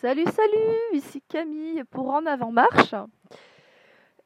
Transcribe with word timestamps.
Salut, 0.00 0.26
salut, 0.26 0.76
ici 0.92 1.22
Camille 1.26 1.82
pour 1.84 2.10
En 2.10 2.26
Avant 2.26 2.52
Marche. 2.52 2.94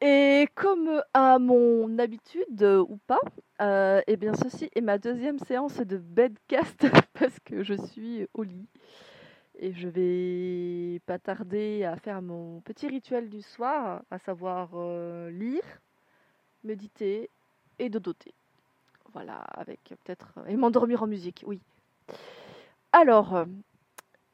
Et 0.01 0.49
comme 0.57 1.01
à 1.15 1.39
mon 1.39 1.97
habitude 2.01 2.65
ou 2.65 2.99
pas, 3.07 3.21
euh, 3.63 4.03
eh 4.09 4.17
bien 4.17 4.35
ceci 4.35 4.69
est 4.75 4.81
ma 4.81 4.99
deuxième 4.99 5.39
séance 5.39 5.77
de 5.77 5.97
bedcast 5.97 6.89
parce 7.15 7.39
que 7.45 7.63
je 7.63 7.75
suis 7.75 8.27
au 8.35 8.43
lit 8.43 8.67
et 9.61 9.73
je 9.73 9.89
vais 9.89 10.99
pas 11.07 11.21
tarder 11.21 11.85
à 11.85 11.95
faire 11.97 12.21
mon 12.21 12.61
petit 12.63 12.89
rituel 12.89 13.31
du 13.31 13.41
soir, 13.41 14.03
à 14.11 14.19
savoir 14.19 14.71
euh, 14.75 15.31
lire, 15.31 15.63
méditer 16.65 17.31
et 17.79 17.89
dodoter. 17.89 18.35
Voilà, 19.13 19.37
avec 19.37 19.81
peut-être 19.85 20.35
et 20.49 20.57
m'endormir 20.57 21.05
en 21.05 21.07
musique, 21.07 21.45
oui. 21.47 21.61
Alors, 22.93 23.47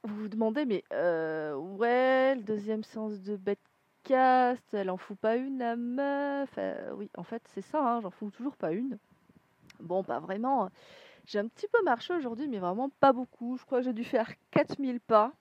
vous 0.07 0.16
vous 0.23 0.29
demandez, 0.29 0.64
mais 0.64 0.84
euh, 0.93 1.54
ouais, 1.54 2.36
deuxième 2.36 2.85
séance 2.85 3.21
de 3.21 3.36
bedcast, 3.36 4.63
elle 4.72 4.90
en 4.90 4.96
fout 4.96 5.18
pas 5.18 5.36
une, 5.36 5.58
la 5.58 5.76
meuf 5.76 6.50
Euh, 6.58 6.93
Oui, 6.94 7.11
en 7.17 7.22
fait, 7.25 7.43
c'est 7.54 7.63
ça, 7.63 7.80
hein, 7.80 8.00
j'en 8.00 8.11
fous 8.11 8.30
toujours 8.30 8.57
pas 8.57 8.72
une. 8.72 8.99
Bon, 9.80 10.03
pas 10.04 10.21
vraiment. 10.21 10.71
J'ai 11.27 11.39
un 11.40 11.49
petit 11.49 11.66
peu 11.68 11.82
marché 11.82 12.14
aujourd'hui, 12.14 12.49
mais 12.49 12.58
vraiment 12.58 12.89
pas 13.00 13.13
beaucoup. 13.13 13.57
Je 13.58 13.64
crois 13.64 13.79
que 13.79 13.85
j'ai 13.85 13.93
dû 13.93 14.04
faire 14.04 14.30
4000 14.53 15.00
pas. 15.00 15.32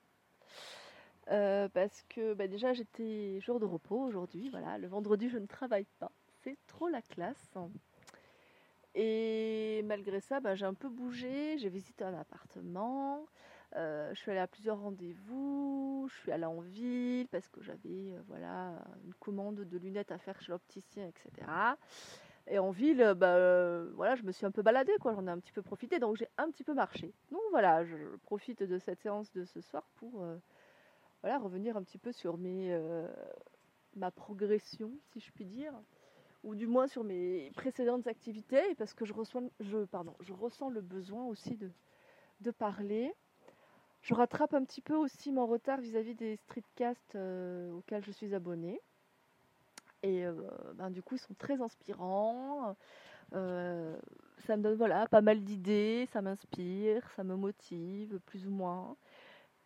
Euh, 1.31 1.67
parce 1.70 2.03
que 2.09 2.34
bah, 2.34 2.47
déjà, 2.47 2.73
j'étais 2.73 3.39
jour 3.41 3.59
de 3.59 3.66
repos 3.66 4.00
aujourd'hui. 4.00 4.50
Voilà, 4.50 4.77
le 4.77 4.88
vendredi, 4.88 5.30
je 5.30 5.38
ne 5.38 5.47
travaille 5.47 5.86
pas. 6.00 6.11
C'est 6.44 6.58
trop 6.67 6.88
la 6.88 7.02
classe. 7.02 7.53
Et 8.95 9.81
malgré 9.86 10.20
ça, 10.22 10.39
bah, 10.39 10.55
j'ai 10.55 10.66
un 10.66 10.73
peu 10.73 10.89
bougé. 10.89 11.58
J'ai 11.58 11.70
visité 11.70 12.03
un 12.03 12.13
appartement. 12.13 13.25
Euh, 13.75 14.13
je 14.13 14.20
suis 14.20 14.31
allée 14.31 14.39
à 14.39 14.47
plusieurs 14.47 14.79
rendez-vous, 14.79 16.07
je 16.09 16.16
suis 16.20 16.31
allée 16.31 16.45
en 16.45 16.61
ville 16.61 17.27
parce 17.27 17.47
que 17.49 17.61
j'avais 17.61 18.13
euh, 18.13 18.22
voilà, 18.27 18.73
une 19.03 19.13
commande 19.16 19.55
de 19.55 19.77
lunettes 19.77 20.11
à 20.11 20.17
faire 20.17 20.39
chez 20.41 20.52
l'opticien, 20.53 21.08
etc. 21.08 21.52
Et 22.47 22.58
en 22.58 22.72
ville, 22.72 23.02
euh, 23.02 23.13
bah, 23.13 23.91
voilà, 23.95 24.16
je 24.16 24.23
me 24.23 24.31
suis 24.31 24.45
un 24.45 24.52
peu 24.52 24.61
baladée, 24.61 24.95
quoi. 25.02 25.13
j'en 25.13 25.27
ai 25.27 25.31
un 25.31 25.39
petit 25.39 25.52
peu 25.52 25.61
profité, 25.61 26.00
donc 26.00 26.16
j'ai 26.16 26.30
un 26.38 26.50
petit 26.52 26.63
peu 26.63 26.73
marché. 26.73 27.13
Donc 27.31 27.41
voilà, 27.52 27.83
je 27.83 27.97
profite 28.23 28.63
de 28.63 28.80
cette 28.80 29.02
séance 29.02 29.31
de 29.33 29.44
ce 29.44 29.59
soir 29.59 29.83
pour 29.95 30.25
voilà, 31.22 31.38
revenir 31.38 31.75
un 31.75 31.83
petit 31.83 31.97
peu 31.97 32.13
sur 32.13 32.38
mes, 32.38 32.80
ma 33.95 34.11
progression, 34.11 34.91
si 35.11 35.19
je 35.19 35.31
puis 35.33 35.45
dire, 35.45 35.73
ou 36.44 36.55
du 36.55 36.67
moins 36.67 36.88
sur 36.88 37.03
mes 37.03 37.52
précédentes 37.55 38.07
activités, 38.07 38.75
parce 38.75 38.94
que 38.94 39.03
je, 39.03 39.13
reçois, 39.13 39.41
je, 39.59 39.80
pardon, 39.85 40.16
je 40.22 40.31
ressens 40.31 40.69
le 40.69 40.81
besoin 40.81 41.25
aussi 41.25 41.57
de, 41.57 41.72
de 42.39 42.52
parler. 42.52 43.11
Je 44.06 44.14
rattrape 44.14 44.53
un 44.53 44.64
petit 44.64 44.81
peu 44.81 44.94
aussi 44.94 45.31
mon 45.31 45.48
retard 45.48 45.80
vis-à-vis 45.80 46.14
des 46.14 46.36
streetcasts 46.36 47.16
euh, 47.16 47.72
auxquels 47.72 48.06
je 48.06 48.12
suis 48.12 48.36
abonnée. 48.36 48.80
Et 50.03 50.23
euh, 50.23 50.34
ben, 50.75 50.92
du 50.92 51.02
coup, 51.02 51.16
ils 51.16 51.20
sont 51.20 51.34
très 51.34 51.59
inspirants. 51.59 52.75
Euh, 53.34 53.97
ça 54.45 54.58
me 54.58 54.62
donne 54.62 54.75
voilà, 54.75 55.08
pas 55.08 55.22
mal 55.22 55.44
d'idées, 55.44 56.08
ça 56.14 56.22
m'inspire, 56.22 57.09
ça 57.16 57.23
me 57.23 57.36
motive, 57.36 58.20
plus 58.28 58.45
ou 58.45 58.52
moins. 58.52 58.95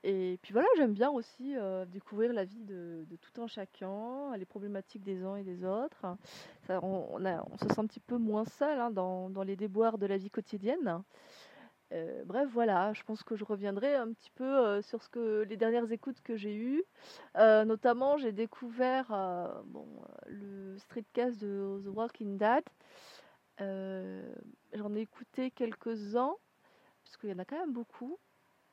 Et 0.05 0.39
puis 0.41 0.53
voilà, 0.53 0.69
j'aime 0.77 0.93
bien 0.93 1.09
aussi 1.09 1.55
découvrir 1.91 2.31
la 2.31 2.45
vie 2.45 2.63
de, 2.63 3.05
tout 3.19 3.41
un 3.41 3.47
chacun, 3.47 4.37
les 4.37 4.45
problématiques 4.45 5.03
des 5.03 5.21
uns 5.25 5.35
et 5.35 5.43
des 5.43 5.65
autres. 5.65 6.05
On, 6.69 7.19
se 7.61 7.67
sent 7.67 7.81
un 7.81 7.87
petit 7.87 7.99
peu 7.99 8.17
moins 8.17 8.45
seul 8.45 8.79
hein, 8.79 8.89
dans 8.89 9.43
les 9.43 9.57
déboires 9.57 9.97
de 9.97 10.05
la 10.05 10.15
vie 10.15 10.29
quotidienne. 10.29 11.03
Euh, 11.91 12.23
bref, 12.25 12.47
voilà, 12.51 12.93
je 12.93 13.03
pense 13.03 13.23
que 13.23 13.35
je 13.35 13.43
reviendrai 13.43 13.95
un 13.95 14.11
petit 14.13 14.29
peu 14.31 14.43
euh, 14.43 14.81
sur 14.81 15.01
ce 15.01 15.09
que 15.09 15.41
les 15.49 15.57
dernières 15.57 15.91
écoutes 15.91 16.21
que 16.21 16.35
j'ai 16.35 16.55
eues. 16.55 16.83
Euh, 17.37 17.65
notamment, 17.65 18.17
j'ai 18.17 18.31
découvert 18.31 19.07
bon, 19.65 19.87
le 20.27 20.77
streetcast 20.77 21.39
de 21.39 21.81
The 21.83 21.87
Walking 21.87 22.37
Dead. 22.37 22.63
J'en 24.73 24.95
ai 24.95 25.01
écouté 25.01 25.51
quelques-uns, 25.51 26.35
parce 27.03 27.17
qu'il 27.17 27.29
y 27.29 27.33
en 27.33 27.39
a 27.39 27.45
quand 27.45 27.59
même 27.59 27.73
beaucoup. 27.73 28.19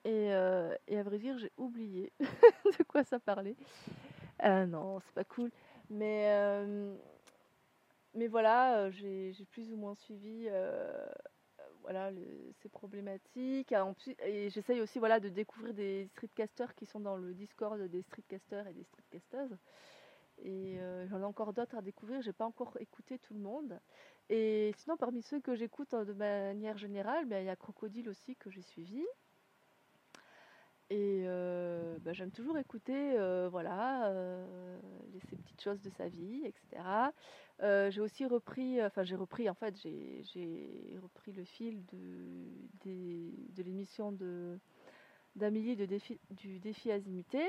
Et, 0.05 0.27
et 0.27 0.99
à 0.99 1.03
vrai 1.03 1.19
dire, 1.19 1.39
j'ai 1.39 1.51
oublié 1.57 2.13
de 2.21 2.83
quoi 2.85 3.03
ça 3.03 3.19
parlait. 3.19 3.57
Non, 4.45 5.01
c'est 5.01 5.15
pas 5.15 5.25
cool. 5.25 5.51
Mais, 5.89 6.31
mais 8.15 8.27
voilà, 8.27 8.91
j'ai 8.91 9.33
plus 9.51 9.73
ou 9.73 9.77
moins 9.77 9.95
suivi 9.95 10.49
voilà, 11.87 12.11
le- 12.11 12.53
ces 12.61 12.69
problématiques. 12.69 13.73
Ah, 13.73 13.87
Et 14.25 14.51
j'essaye 14.51 14.81
aussi 14.81 14.99
voilà, 14.99 15.21
de 15.21 15.29
découvrir 15.29 15.73
des 15.73 16.09
streetcasters 16.09 16.75
qui 16.75 16.85
sont 16.85 16.99
dans 16.99 17.17
le 17.17 17.33
Discord 17.33 17.81
des 17.81 18.03
streetcasters 18.03 18.67
et 18.67 18.73
des 18.73 18.83
streetcasteuses. 18.83 19.57
Et 20.39 20.81
euh, 20.81 21.07
j'en 21.07 21.21
ai 21.21 21.25
encore 21.25 21.53
d'autres 21.53 21.77
à 21.77 21.83
découvrir, 21.83 22.21
j'ai 22.23 22.33
pas 22.33 22.45
encore 22.45 22.77
écouté 22.81 23.21
tout 23.21 23.35
le 23.35 23.41
monde. 23.41 23.81
Et 24.29 24.73
sinon, 24.79 24.97
parmi 24.97 25.23
ceux 25.23 25.41
que 25.41 25.55
j'écoute 25.55 25.95
euh, 25.95 26.05
de 26.05 26.13
manière 26.13 26.77
générale, 26.77 27.25
ben, 27.27 27.41
il 27.43 27.47
y 27.47 27.51
a 27.51 27.57
Crocodile 27.57 28.09
aussi 28.09 28.35
que 28.35 28.51
j'ai 28.51 28.63
suivi. 28.63 29.05
Et 30.89 31.25
euh, 31.27 31.99
ben, 32.01 32.15
j'aime 32.15 32.31
toujours 32.31 32.59
écouter 32.59 32.95
euh, 33.19 33.49
voilà, 33.51 34.07
euh, 34.07 34.79
ces 35.29 35.37
petites 35.37 35.61
choses 35.61 35.81
de 35.81 35.91
sa 35.91 36.09
vie, 36.09 36.43
etc. 36.45 37.11
J'ai 37.91 38.01
aussi 38.01 38.25
repris, 38.25 38.83
enfin 38.85 39.03
j'ai 39.03 39.17
repris, 39.17 39.51
en 39.51 39.55
fait, 39.55 39.75
j'ai 39.83 40.99
repris 41.03 41.33
le 41.33 41.45
fil 41.45 41.85
de, 41.87 43.33
de 43.55 43.63
l'émission 43.63 44.13
de 44.13 44.59
d'Amélie 45.35 45.77
défi, 45.77 46.19
du 46.31 46.61
défi 46.61 46.91
Azimuté. 46.93 47.45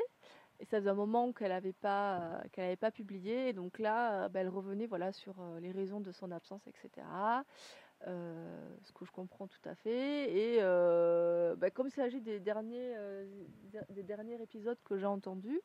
Et 0.60 0.66
ça 0.66 0.80
faisait 0.80 0.90
un 0.90 0.96
moment 0.96 1.32
qu'elle 1.32 1.50
n'avait 1.50 1.72
pas, 1.72 2.42
qu'elle 2.52 2.76
pas 2.78 2.90
publié. 2.90 3.50
Et 3.50 3.54
donc 3.54 3.78
là, 3.78 4.28
bah, 4.30 4.40
elle 4.40 4.50
revenait 4.50 4.88
voilà, 4.88 5.12
sur 5.14 5.36
les 5.62 5.72
raisons 5.72 6.02
de 6.02 6.12
son 6.12 6.32
absence, 6.32 6.66
etc. 6.68 7.06
Euh, 8.06 8.76
ce 8.84 8.92
que 8.92 9.06
je 9.06 9.12
comprends 9.12 9.48
tout 9.48 9.70
à 9.70 9.74
fait. 9.74 10.32
Et 10.32 10.58
euh, 10.62 11.56
bah, 11.56 11.72
comme 11.72 11.88
il 11.88 11.92
s'agit 11.92 12.22
des 12.22 12.40
derniers, 12.40 12.94
euh, 12.96 13.26
des 13.90 14.04
derniers 14.04 14.40
épisodes 14.42 14.78
que 14.86 14.98
j'ai 14.98 15.08
entendus, 15.08 15.60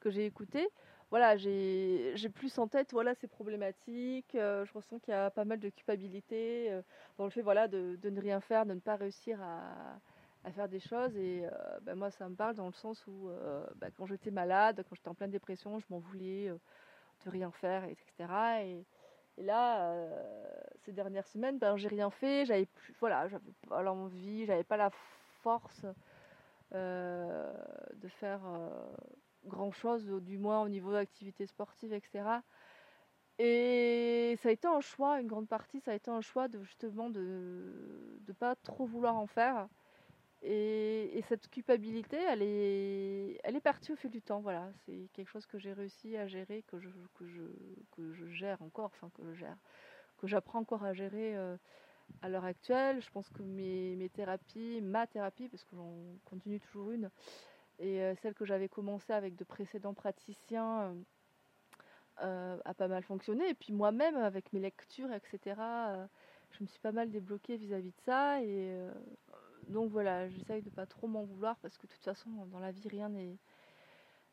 que 0.00 0.08
j'ai 0.10 0.24
écoutés, 0.24 0.66
voilà, 1.10 1.36
j'ai 1.36 2.14
plus 2.34 2.58
en 2.58 2.68
tête 2.68 2.92
voilà, 2.92 3.14
ces 3.14 3.28
problématiques. 3.28 4.30
Je 4.32 4.72
ressens 4.72 4.98
qu'il 4.98 5.12
y 5.12 5.16
a 5.16 5.30
pas 5.30 5.44
mal 5.44 5.60
de 5.60 5.68
culpabilité 5.68 6.80
dans 7.18 7.24
le 7.24 7.30
fait 7.30 7.42
voilà, 7.42 7.68
de, 7.68 7.96
de 8.00 8.10
ne 8.10 8.20
rien 8.20 8.40
faire, 8.40 8.64
de 8.64 8.72
ne 8.72 8.80
pas 8.80 8.96
réussir 8.96 9.38
à, 9.40 10.00
à 10.42 10.50
faire 10.50 10.68
des 10.68 10.80
choses. 10.80 11.14
Et 11.16 11.44
bah, 11.82 11.94
moi, 11.94 12.10
ça 12.10 12.28
me 12.28 12.34
parle 12.34 12.56
dans 12.56 12.66
le 12.66 12.72
sens 12.72 13.06
où 13.06 13.28
bah, 13.76 13.88
quand 13.96 14.06
j'étais 14.06 14.30
malade, 14.32 14.84
quand 14.88 14.96
j'étais 14.96 15.08
en 15.08 15.14
pleine 15.14 15.30
dépression, 15.30 15.78
je 15.78 15.86
m'en 15.90 15.98
voulais 15.98 16.48
de 16.48 17.30
rien 17.30 17.52
faire, 17.52 17.84
etc. 17.84 18.64
Et, 18.64 18.84
et 19.36 19.42
là, 19.42 19.90
euh, 19.90 20.24
ces 20.84 20.92
dernières 20.92 21.26
semaines, 21.26 21.58
ben, 21.58 21.76
j'ai 21.76 21.88
rien 21.88 22.10
fait. 22.10 22.44
J'avais 22.46 22.66
plus, 22.66 22.94
voilà, 23.00 23.28
j'avais 23.28 23.52
pas 23.68 23.82
l'envie, 23.82 24.46
j'avais 24.46 24.64
pas 24.64 24.76
la 24.76 24.90
force 25.42 25.84
euh, 26.74 27.52
de 27.94 28.08
faire 28.08 28.40
euh, 28.46 28.68
grand 29.46 29.72
chose, 29.72 30.06
du 30.22 30.38
moins 30.38 30.62
au 30.62 30.68
niveau 30.68 30.92
d'activité 30.92 31.46
sportive, 31.46 31.92
etc. 31.92 32.42
Et 33.38 34.38
ça 34.42 34.50
a 34.50 34.52
été 34.52 34.68
un 34.68 34.80
choix, 34.80 35.20
une 35.20 35.26
grande 35.26 35.48
partie, 35.48 35.80
ça 35.80 35.90
a 35.90 35.94
été 35.94 36.10
un 36.10 36.20
choix 36.20 36.46
de 36.46 36.62
justement 36.62 37.10
de 37.10 38.20
ne 38.26 38.32
pas 38.32 38.54
trop 38.54 38.86
vouloir 38.86 39.16
en 39.16 39.26
faire. 39.26 39.68
Et, 40.46 41.16
et 41.16 41.22
cette 41.22 41.48
culpabilité, 41.48 42.18
elle 42.18 42.42
est, 42.42 43.40
elle 43.44 43.56
est 43.56 43.62
partie 43.62 43.92
au 43.92 43.96
fil 43.96 44.10
du 44.10 44.20
temps. 44.20 44.40
Voilà, 44.40 44.70
c'est 44.84 45.08
quelque 45.14 45.30
chose 45.30 45.46
que 45.46 45.58
j'ai 45.58 45.72
réussi 45.72 46.18
à 46.18 46.26
gérer, 46.26 46.62
que 46.68 46.78
je, 46.78 46.90
que 47.16 48.12
je, 48.12 48.26
gère 48.28 48.60
encore, 48.60 48.90
enfin 48.94 49.10
que 49.16 49.24
je 49.24 49.32
gère, 49.32 49.56
que 50.18 50.26
j'apprends 50.26 50.58
encore 50.58 50.84
à 50.84 50.92
gérer 50.92 51.34
euh, 51.34 51.56
à 52.20 52.28
l'heure 52.28 52.44
actuelle. 52.44 53.00
Je 53.00 53.08
pense 53.10 53.30
que 53.30 53.42
mes, 53.42 53.96
mes 53.96 54.10
thérapies, 54.10 54.82
ma 54.82 55.06
thérapie, 55.06 55.48
parce 55.48 55.64
que 55.64 55.76
j'en 55.76 55.94
continue 56.26 56.60
toujours 56.60 56.90
une, 56.90 57.08
et 57.78 58.02
euh, 58.02 58.14
celle 58.16 58.34
que 58.34 58.44
j'avais 58.44 58.68
commencé 58.68 59.14
avec 59.14 59.36
de 59.36 59.44
précédents 59.44 59.94
praticiens, 59.94 60.94
euh, 62.22 62.58
a 62.66 62.74
pas 62.74 62.88
mal 62.88 63.02
fonctionné. 63.02 63.48
Et 63.48 63.54
puis 63.54 63.72
moi-même, 63.72 64.16
avec 64.16 64.52
mes 64.52 64.60
lectures, 64.60 65.10
etc., 65.10 65.56
je 66.50 66.62
me 66.62 66.68
suis 66.68 66.80
pas 66.80 66.92
mal 66.92 67.10
débloquée 67.10 67.56
vis-à-vis 67.56 67.92
de 67.92 68.00
ça. 68.04 68.42
Et 68.42 68.78
donc 69.68 69.90
voilà, 69.90 70.28
j'essaye 70.28 70.62
de 70.62 70.70
pas 70.70 70.86
trop 70.86 71.06
m'en 71.06 71.24
vouloir 71.24 71.56
parce 71.58 71.76
que 71.78 71.86
de 71.86 71.92
toute 71.92 72.04
façon, 72.04 72.30
dans 72.52 72.58
la 72.58 72.70
vie, 72.72 72.88
rien 72.88 73.08
n'est 73.08 73.38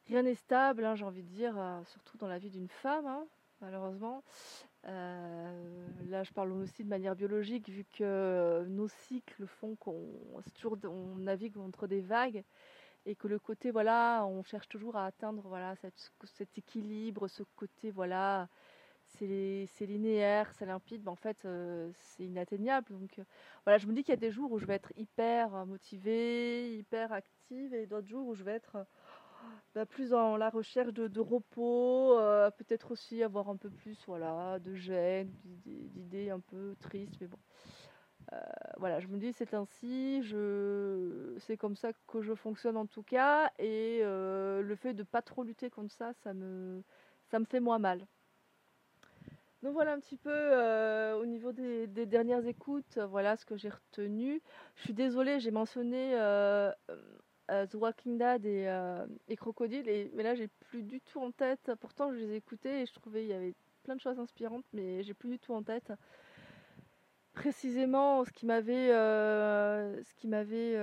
rien 0.08 0.24
n'est 0.24 0.36
stable, 0.36 0.84
hein, 0.84 0.96
j'ai 0.96 1.06
envie 1.06 1.24
de 1.24 1.30
dire, 1.30 1.54
euh, 1.58 1.82
surtout 1.86 2.18
dans 2.18 2.28
la 2.28 2.38
vie 2.38 2.50
d'une 2.50 2.68
femme, 2.68 3.06
hein, 3.06 3.26
malheureusement. 3.62 4.24
Euh, 4.88 5.88
là, 6.10 6.24
je 6.24 6.32
parle 6.34 6.52
aussi 6.54 6.84
de 6.84 6.90
manière 6.90 7.16
biologique, 7.16 7.70
vu 7.70 7.86
que 7.86 8.66
nos 8.68 8.88
cycles 8.88 9.46
font 9.46 9.76
qu'on 9.76 10.22
navigue 11.18 11.58
entre 11.58 11.88
des 11.88 12.02
vagues 12.02 12.44
et 13.06 13.16
que 13.16 13.28
le 13.28 13.40
côté, 13.40 13.72
voilà, 13.72 14.26
on 14.26 14.44
cherche 14.44 14.68
toujours 14.68 14.96
à 14.96 15.06
atteindre 15.06 15.44
voilà, 15.48 15.76
cet 15.76 16.58
équilibre, 16.58 17.28
ce 17.28 17.44
côté, 17.56 17.92
voilà, 17.92 18.48
c'est 19.18 19.86
linéaire, 19.86 20.52
c'est 20.54 20.66
limpide, 20.66 21.02
mais 21.04 21.12
en 21.12 21.16
fait, 21.16 21.46
euh, 21.46 21.92
c'est 21.96 22.24
inatteignable. 22.24 22.88
Donc 22.90 23.20
euh, 23.20 23.24
voilà, 23.66 23.78
je 23.78 23.88
me 23.88 23.94
dis 23.94 24.04
qu'il 24.04 24.12
y 24.12 24.18
a 24.18 24.20
des 24.20 24.32
jours 24.32 24.52
où 24.52 24.60
je 24.60 24.66
vais 24.66 24.76
être 24.76 24.94
hyper 24.96 25.54
euh, 25.56 25.66
motivée, 25.66 26.78
hyper 26.78 27.12
active, 27.12 27.74
et 27.74 27.86
d'autres 27.86 28.08
jours 28.08 28.28
où 28.28 28.36
je 28.36 28.44
vais 28.44 28.54
être 28.54 28.86
bah, 29.76 29.86
plus 29.86 30.10
dans 30.10 30.38
la 30.38 30.50
recherche 30.50 30.94
de, 30.94 31.20
repos, 31.20 32.18
peut-être 32.58 32.92
aussi 32.92 33.24
avoir 33.24 33.50
un 33.50 33.58
peu 33.58 33.70
plus 33.70 33.98
voilà, 34.08 34.60
de 34.60 34.76
gêne, 34.76 35.32
d'idées 35.44 36.30
un 36.30 36.40
peu 36.40 36.76
tristes, 36.80 37.16
mais 37.20 37.28
bon. 37.28 37.40
Voilà, 38.78 39.00
je 39.02 39.08
me 39.08 39.18
dis 39.18 39.34
c'est 39.34 39.54
ainsi, 39.54 40.24
c'est 41.40 41.58
comme 41.58 41.76
ça 41.76 41.92
que 42.08 42.22
je 42.22 42.34
fonctionne 42.34 42.78
en 42.78 42.86
tout 42.86 43.04
cas, 43.04 43.52
et 43.60 44.02
le 44.04 44.76
fait 44.76 44.94
de 44.94 45.04
pas 45.04 45.22
trop 45.22 45.44
lutter 45.44 45.70
contre 45.70 45.94
ça, 45.94 46.14
ça 46.24 46.34
me, 46.34 46.84
ça 47.30 47.40
me 47.40 47.46
fait 47.46 47.60
moins 47.60 47.80
mal. 47.80 48.06
Donc 49.64 49.74
voilà 49.74 49.94
un 49.94 50.00
petit 50.00 50.18
peu 50.18 50.32
au 51.14 51.26
niveau 51.26 51.52
des, 51.52 51.88
dernières 52.06 52.46
écoutes, 52.48 52.98
voilà 52.98 53.38
ce 53.38 53.46
que 53.46 53.56
j'ai 53.56 53.70
retenu. 53.70 54.42
Je 54.76 54.82
suis 54.82 54.94
désolée, 54.94 55.40
j'ai 55.40 55.52
mentionné 55.52 56.16
euh, 57.52 57.66
The 57.68 57.76
Walking 57.76 58.18
Dead 58.18 58.46
et, 58.46 58.68
euh, 58.68 59.06
Crocodile, 59.36 60.10
mais 60.14 60.24
là 60.24 60.36
j'ai 60.36 60.48
plus 60.48 60.84
du 60.84 61.02
tout 61.02 61.20
en 61.20 61.32
tête. 61.32 61.72
Pourtant 61.80 62.12
je 62.14 62.18
les 62.18 62.32
ai 62.32 62.36
écoutés 62.38 62.82
et 62.82 62.86
je 62.86 62.94
trouvais 62.94 63.24
il 63.24 63.28
y 63.28 63.34
avait 63.34 63.54
plein 63.84 63.96
de 63.96 64.00
choses 64.00 64.20
inspirantes, 64.20 64.66
mais 64.74 65.04
j'ai 65.04 65.14
plus 65.14 65.30
du 65.30 65.40
tout 65.40 65.54
en 65.54 65.64
tête 65.64 65.92
précisément 67.34 68.24
ce 68.26 68.32
qui 68.32 68.46
m'avait 68.46 68.92
euh, 68.92 70.04
ce 70.04 70.14
qui 70.16 70.28
m'avait 70.28 70.78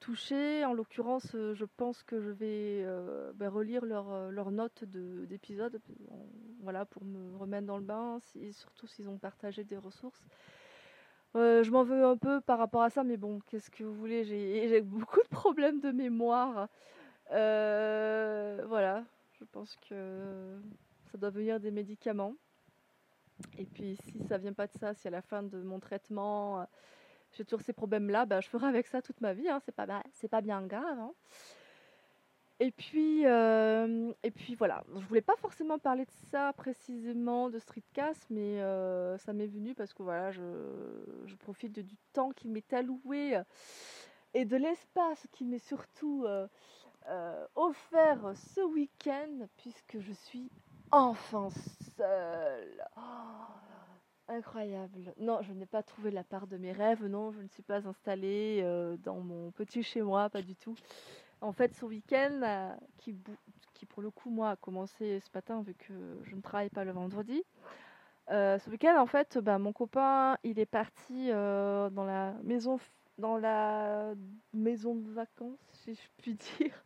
touché. 0.00 0.64
En 0.64 0.72
l'occurrence, 0.72 1.28
je 1.32 1.64
pense 1.64 2.02
que 2.02 2.20
je 2.20 2.30
vais 2.30 2.86
ben, 3.34 3.48
relire 3.48 3.84
leurs 3.84 4.30
leur 4.30 4.50
notes 4.50 4.84
d'épisode, 4.84 5.80
voilà, 6.62 6.84
pour 6.84 7.04
me 7.04 7.36
remettre 7.36 7.66
dans 7.66 7.78
le 7.78 7.84
bain, 7.84 8.18
surtout 8.52 8.86
s'ils 8.86 9.08
ont 9.08 9.18
partagé 9.18 9.64
des 9.64 9.76
ressources. 9.76 10.26
Euh, 11.36 11.62
je 11.62 11.70
m'en 11.70 11.82
veux 11.82 12.02
un 12.04 12.16
peu 12.16 12.40
par 12.40 12.58
rapport 12.58 12.82
à 12.82 12.88
ça, 12.88 13.04
mais 13.04 13.18
bon, 13.18 13.40
qu'est-ce 13.46 13.70
que 13.70 13.84
vous 13.84 13.94
voulez? 13.94 14.24
J'ai 14.24 14.80
beaucoup 14.82 15.20
de 15.20 15.28
problèmes 15.28 15.80
de 15.80 15.90
mémoire. 15.90 16.68
Euh, 17.32 18.64
voilà, 18.66 19.04
je 19.38 19.44
pense 19.44 19.76
que 19.88 20.58
ça 21.12 21.18
doit 21.18 21.30
venir 21.30 21.60
des 21.60 21.70
médicaments. 21.70 22.34
Et 23.58 23.64
puis 23.64 23.96
si 23.96 24.22
ça 24.28 24.38
vient 24.38 24.52
pas 24.52 24.66
de 24.66 24.72
ça, 24.78 24.94
si 24.94 25.08
à 25.08 25.10
la 25.10 25.22
fin 25.22 25.42
de 25.42 25.62
mon 25.62 25.78
traitement 25.80 26.66
j'ai 27.36 27.44
toujours 27.44 27.60
ces 27.60 27.72
problèmes-là, 27.72 28.26
ben, 28.26 28.40
je 28.40 28.48
ferai 28.48 28.66
avec 28.66 28.86
ça 28.86 29.02
toute 29.02 29.20
ma 29.20 29.32
vie. 29.32 29.48
Hein, 29.48 29.60
c'est 29.64 29.74
pas, 29.74 29.86
pas 29.86 30.40
bien 30.40 30.62
grave. 30.62 30.98
Hein. 30.98 31.12
Et 32.58 32.70
puis, 32.70 33.26
euh, 33.26 34.12
et 34.22 34.30
puis 34.30 34.54
voilà, 34.54 34.82
je 34.94 35.04
voulais 35.06 35.20
pas 35.20 35.36
forcément 35.36 35.78
parler 35.78 36.06
de 36.06 36.30
ça 36.30 36.54
précisément, 36.54 37.50
de 37.50 37.58
Streetcast, 37.58 38.26
mais 38.30 38.62
euh, 38.62 39.18
ça 39.18 39.34
m'est 39.34 39.46
venu 39.46 39.74
parce 39.74 39.92
que 39.92 40.02
voilà, 40.02 40.30
je, 40.30 41.34
profite 41.40 41.78
du 41.78 41.96
temps 42.14 42.30
qui 42.30 42.48
m'est 42.48 42.72
alloué 42.72 43.38
et 44.32 44.46
de 44.46 44.56
l'espace 44.56 45.26
qui 45.32 45.44
m'est 45.44 45.58
surtout 45.58 46.24
euh, 46.26 47.46
offert 47.56 48.32
ce 48.54 48.62
week-end, 48.62 49.46
puisque 49.58 49.98
je 50.00 50.12
suis 50.12 50.50
enfin 50.90 51.48
seule. 51.96 52.84
Oh, 52.96 53.52
incroyable. 54.28 55.14
Non, 55.18 55.40
je 55.42 55.52
n'ai 55.52 55.66
pas 55.66 55.82
trouvé 55.82 56.10
la 56.10 56.24
part 56.24 56.46
de 56.46 56.56
mes 56.56 56.72
rêves, 56.72 57.04
non, 57.04 57.32
je 57.32 57.40
ne 57.40 57.48
suis 57.48 57.62
pas 57.62 57.86
installée 57.86 58.62
dans 59.04 59.20
mon 59.20 59.50
petit 59.52 59.82
chez 59.82 60.02
moi, 60.02 60.28
pas 60.30 60.42
du 60.42 60.56
tout. 60.56 60.76
En 61.40 61.52
fait, 61.52 61.74
ce 61.74 61.84
week-end, 61.84 62.40
euh, 62.42 62.74
qui, 62.98 63.14
pour 63.86 64.02
le 64.02 64.10
coup, 64.10 64.30
moi, 64.30 64.50
a 64.50 64.56
commencé 64.56 65.20
ce 65.20 65.30
matin 65.34 65.62
vu 65.62 65.74
que 65.74 65.92
je 66.24 66.34
ne 66.34 66.40
travaille 66.40 66.70
pas 66.70 66.84
le 66.84 66.92
vendredi. 66.92 67.42
Euh, 68.30 68.58
ce 68.58 68.70
week-end, 68.70 68.96
en 68.98 69.06
fait, 69.06 69.38
bah, 69.38 69.58
mon 69.58 69.72
copain, 69.72 70.36
il 70.42 70.58
est 70.58 70.66
parti 70.66 71.30
euh, 71.30 71.90
dans 71.90 72.04
la 72.04 72.32
maison 72.42 72.78
dans 73.18 73.38
la 73.38 74.14
maison 74.52 74.94
de 74.94 75.10
vacances, 75.10 75.58
si 75.72 75.94
je 75.94 76.08
puis 76.18 76.34
dire, 76.34 76.84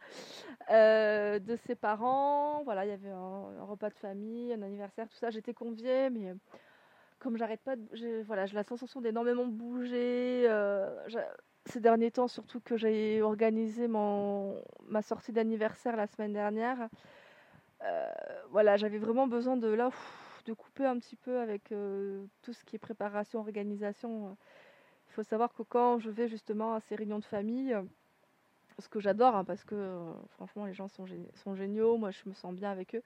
de 0.70 1.56
ses 1.66 1.74
parents. 1.74 2.62
Voilà, 2.64 2.84
il 2.86 2.88
y 2.88 2.92
avait 2.92 3.10
un, 3.10 3.64
repas 3.64 3.90
de 3.90 3.94
famille, 3.94 4.52
un 4.52 4.62
anniversaire, 4.62 5.08
tout 5.08 5.16
ça. 5.16 5.30
J'étais 5.30 5.54
conviée, 5.54 6.10
mais 6.10 6.34
comme 7.18 7.36
j'arrête 7.36 7.60
pas, 7.60 7.76
de, 7.76 8.22
voilà, 8.22 8.46
j'ai 8.46 8.54
la 8.54 8.64
sensation 8.64 9.00
d'énormément 9.00 9.46
bouger 9.46 10.46
ces 11.66 11.80
derniers 11.80 12.10
temps, 12.10 12.28
surtout 12.28 12.60
que 12.60 12.76
j'ai 12.76 13.22
organisé 13.22 13.88
mon, 13.88 14.62
ma 14.86 15.02
sortie 15.02 15.32
d'anniversaire 15.32 15.96
la 15.96 16.06
semaine 16.06 16.32
dernière, 16.32 16.88
euh, 17.82 18.10
voilà, 18.50 18.76
j'avais 18.76 18.98
vraiment 18.98 19.26
besoin 19.26 19.56
de 19.56 19.68
là 19.68 19.90
de 20.46 20.52
couper 20.54 20.86
un 20.86 20.98
petit 20.98 21.16
peu 21.16 21.38
avec 21.38 21.70
euh, 21.70 22.24
tout 22.42 22.52
ce 22.52 22.64
qui 22.64 22.76
est 22.76 22.78
préparation, 22.78 23.40
organisation. 23.40 24.36
Il 25.10 25.12
faut 25.14 25.22
savoir 25.22 25.52
que 25.52 25.62
quand 25.62 25.98
je 25.98 26.08
vais 26.08 26.28
justement 26.28 26.74
à 26.74 26.80
ces 26.80 26.94
réunions 26.94 27.18
de 27.18 27.24
famille, 27.24 27.76
ce 28.78 28.88
que 28.88 29.00
j'adore, 29.00 29.34
hein, 29.34 29.44
parce 29.44 29.64
que 29.64 29.74
euh, 29.74 30.12
franchement 30.30 30.66
les 30.66 30.72
gens 30.72 30.88
sont, 30.88 31.04
sont 31.34 31.54
géniaux, 31.54 31.96
moi 31.96 32.10
je 32.10 32.20
me 32.26 32.32
sens 32.32 32.54
bien 32.54 32.70
avec 32.70 32.94
eux, 32.94 33.02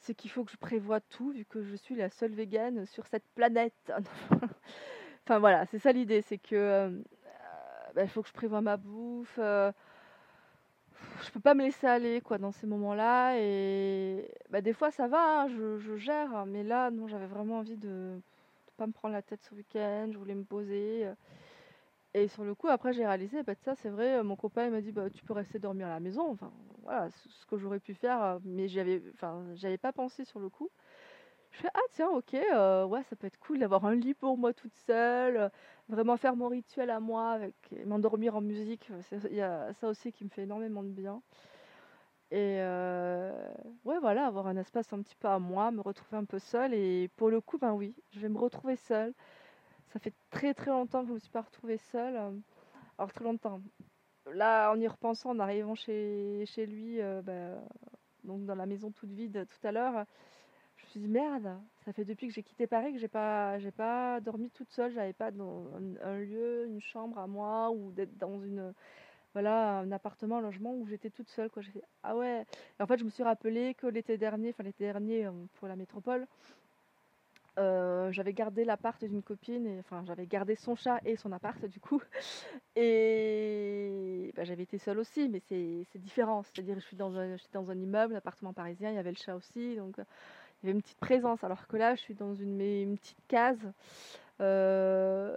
c'est 0.00 0.14
qu'il 0.14 0.30
faut 0.30 0.44
que 0.44 0.50
je 0.50 0.56
prévoie 0.56 1.00
tout, 1.00 1.30
vu 1.30 1.44
que 1.44 1.62
je 1.62 1.76
suis 1.76 1.94
la 1.94 2.10
seule 2.10 2.32
végane 2.32 2.86
sur 2.86 3.06
cette 3.06 3.26
planète. 3.34 3.92
enfin 5.24 5.38
voilà, 5.38 5.66
c'est 5.66 5.78
ça 5.78 5.92
l'idée, 5.92 6.22
c'est 6.22 6.38
que 6.38 7.02
bah, 7.94 8.02
il 8.02 8.08
faut 8.08 8.22
que 8.22 8.28
je 8.28 8.32
prévoie 8.32 8.60
ma 8.60 8.76
bouffe. 8.76 9.38
Euh, 9.38 9.72
je 11.22 11.30
peux 11.30 11.40
pas 11.40 11.54
me 11.54 11.64
laisser 11.64 11.86
aller 11.86 12.20
quoi 12.20 12.38
dans 12.38 12.52
ces 12.52 12.66
moments-là. 12.66 13.38
Et 13.38 14.30
bah, 14.50 14.60
des 14.60 14.72
fois 14.72 14.90
ça 14.90 15.08
va, 15.08 15.42
hein, 15.42 15.48
je, 15.48 15.96
gère. 15.96 16.46
Mais 16.46 16.62
là, 16.62 16.90
non, 16.90 17.08
j'avais 17.08 17.26
vraiment 17.26 17.58
envie 17.58 17.76
de 17.76 18.20
pas 18.78 18.86
me 18.86 18.92
prendre 18.92 19.14
la 19.14 19.22
tête 19.22 19.42
ce 19.42 19.54
week-end. 19.54 20.08
Je 20.12 20.18
voulais 20.18 20.34
me 20.34 20.44
poser. 20.44 21.10
Et 22.14 22.28
sur 22.28 22.44
le 22.44 22.54
coup, 22.54 22.68
après, 22.68 22.92
j'ai 22.94 23.06
réalisé, 23.06 23.42
bah, 23.42 23.54
ça, 23.54 23.74
c'est 23.74 23.90
vrai, 23.90 24.22
mon 24.22 24.36
copain 24.36 24.70
m'a 24.70 24.80
dit, 24.80 24.92
bah, 24.92 25.10
tu 25.10 25.22
peux 25.24 25.34
rester 25.34 25.58
dormir 25.58 25.88
à 25.88 25.90
la 25.90 26.00
maison. 26.00 26.30
Enfin, 26.30 26.50
voilà, 26.82 27.10
ce 27.10 27.46
que 27.46 27.58
j'aurais 27.58 27.80
pu 27.80 27.94
faire, 27.94 28.38
mais 28.44 28.66
j'avais, 28.68 29.02
enfin, 29.14 29.44
j'avais 29.54 29.78
pas 29.78 29.92
pensé 29.92 30.24
sur 30.24 30.40
le 30.40 30.48
coup. 30.48 30.70
Je 31.50 31.58
fais, 31.58 31.68
ah 31.74 31.80
tiens, 31.92 32.08
ok, 32.10 32.34
euh, 32.34 32.86
ouais, 32.86 33.02
ça 33.04 33.16
peut 33.16 33.26
être 33.26 33.38
cool 33.38 33.58
d'avoir 33.58 33.84
un 33.86 33.94
lit 33.94 34.14
pour 34.14 34.36
moi 34.38 34.52
toute 34.52 34.74
seule, 34.86 35.50
vraiment 35.88 36.16
faire 36.16 36.36
mon 36.36 36.48
rituel 36.48 36.90
à 36.90 37.00
moi, 37.00 37.38
m'endormir 37.86 38.36
en 38.36 38.40
musique. 38.40 38.90
Il 39.30 39.36
y 39.36 39.40
a 39.40 39.72
ça 39.74 39.88
aussi 39.88 40.12
qui 40.12 40.24
me 40.24 40.30
fait 40.30 40.42
énormément 40.42 40.82
de 40.82 40.90
bien. 40.90 41.22
Et 42.30 42.58
euh, 42.60 43.32
ouais, 43.84 43.98
voilà, 44.00 44.26
avoir 44.26 44.46
un 44.48 44.56
espace 44.56 44.92
un 44.92 45.00
petit 45.02 45.16
peu 45.16 45.28
à 45.28 45.38
moi, 45.38 45.70
me 45.70 45.80
retrouver 45.80 46.18
un 46.18 46.24
peu 46.24 46.38
seule. 46.38 46.74
Et 46.74 47.08
pour 47.16 47.30
le 47.30 47.40
coup, 47.40 47.58
ben 47.58 47.72
oui, 47.72 47.94
je 48.12 48.20
vais 48.20 48.28
me 48.28 48.38
retrouver 48.38 48.76
seule. 48.76 49.14
Ça 49.92 49.98
fait 49.98 50.12
très 50.30 50.52
très 50.54 50.70
longtemps 50.70 51.00
que 51.00 51.06
je 51.06 51.12
ne 51.12 51.14
me 51.14 51.20
suis 51.20 51.30
pas 51.30 51.40
retrouvée 51.42 51.78
seule. 51.78 52.16
Alors 52.98 53.12
très 53.12 53.24
longtemps. 53.24 53.60
Là, 54.32 54.70
en 54.70 54.80
y 54.80 54.86
repensant, 54.86 55.30
en 55.30 55.38
arrivant 55.38 55.74
chez, 55.74 56.44
chez 56.46 56.66
lui, 56.66 57.00
euh, 57.00 57.22
ben, 57.22 57.58
donc 58.24 58.44
dans 58.44 58.54
la 58.54 58.66
maison 58.66 58.90
toute 58.90 59.10
vide 59.10 59.46
tout 59.48 59.66
à 59.66 59.72
l'heure, 59.72 60.04
je 60.76 60.84
me 60.84 60.88
suis 60.90 61.00
dit 61.00 61.08
merde, 61.08 61.58
ça 61.84 61.92
fait 61.92 62.04
depuis 62.04 62.28
que 62.28 62.34
j'ai 62.34 62.42
quitté 62.42 62.66
Paris 62.66 62.92
que 62.92 62.98
j'ai 62.98 63.08
pas 63.08 63.58
j'ai 63.58 63.70
pas 63.70 64.20
dormi 64.20 64.50
toute 64.50 64.70
seule, 64.70 64.92
j'avais 64.92 65.12
pas 65.12 65.30
un, 65.30 66.18
lieu, 66.18 66.66
une 66.66 66.80
chambre 66.80 67.18
à 67.18 67.26
moi 67.26 67.70
ou 67.70 67.90
d'être 67.92 68.16
dans 68.18 68.40
une 68.40 68.74
voilà, 69.34 69.78
un 69.80 69.92
appartement, 69.92 70.38
un 70.38 70.40
logement 70.40 70.74
où 70.74 70.86
j'étais 70.86 71.10
toute 71.10 71.28
seule 71.28 71.50
quoi. 71.50 71.62
J'ai 71.62 71.82
ah 72.02 72.16
ouais. 72.16 72.44
Et 72.78 72.82
en 72.82 72.86
fait, 72.86 72.98
je 72.98 73.04
me 73.04 73.10
suis 73.10 73.22
rappelé 73.22 73.74
que 73.74 73.86
l'été 73.86 74.18
dernier, 74.18 74.50
enfin 74.50 74.62
l'été 74.62 74.84
dernier 74.84 75.26
euh, 75.26 75.32
pour 75.54 75.68
la 75.68 75.76
métropole, 75.76 76.26
euh, 77.58 78.12
j'avais 78.12 78.32
gardé 78.32 78.64
l'appart 78.64 79.04
d'une 79.04 79.22
copine, 79.22 79.66
et, 79.66 79.80
enfin 79.80 80.04
j'avais 80.06 80.26
gardé 80.26 80.54
son 80.54 80.76
chat 80.76 81.00
et 81.04 81.16
son 81.16 81.32
appart 81.32 81.64
du 81.66 81.80
coup. 81.80 82.00
Et 82.76 84.32
bah, 84.36 84.44
j'avais 84.44 84.62
été 84.62 84.78
seule 84.78 84.98
aussi, 84.98 85.28
mais 85.28 85.40
c'est 85.40 85.98
différent. 85.98 86.42
C'est-à-dire 86.44 86.76
je 86.76 86.86
suis 86.86 86.96
dans 86.96 87.18
un, 87.18 87.36
dans 87.52 87.70
un 87.70 87.78
immeuble, 87.78 88.14
un 88.14 88.18
appartement 88.18 88.52
parisien, 88.52 88.90
il 88.90 88.94
y 88.94 88.98
avait 88.98 89.10
le 89.10 89.16
chat 89.16 89.34
aussi, 89.34 89.76
donc 89.76 89.96
il 89.98 90.66
y 90.66 90.70
avait 90.70 90.72
une 90.72 90.82
petite 90.82 90.98
présence. 90.98 91.42
Alors 91.44 91.66
que 91.66 91.76
là, 91.76 91.94
je 91.96 92.00
suis 92.00 92.14
dans 92.14 92.34
une, 92.34 92.60
une 92.60 92.96
petite 92.96 93.20
case. 93.28 93.72
Euh, 94.40 95.36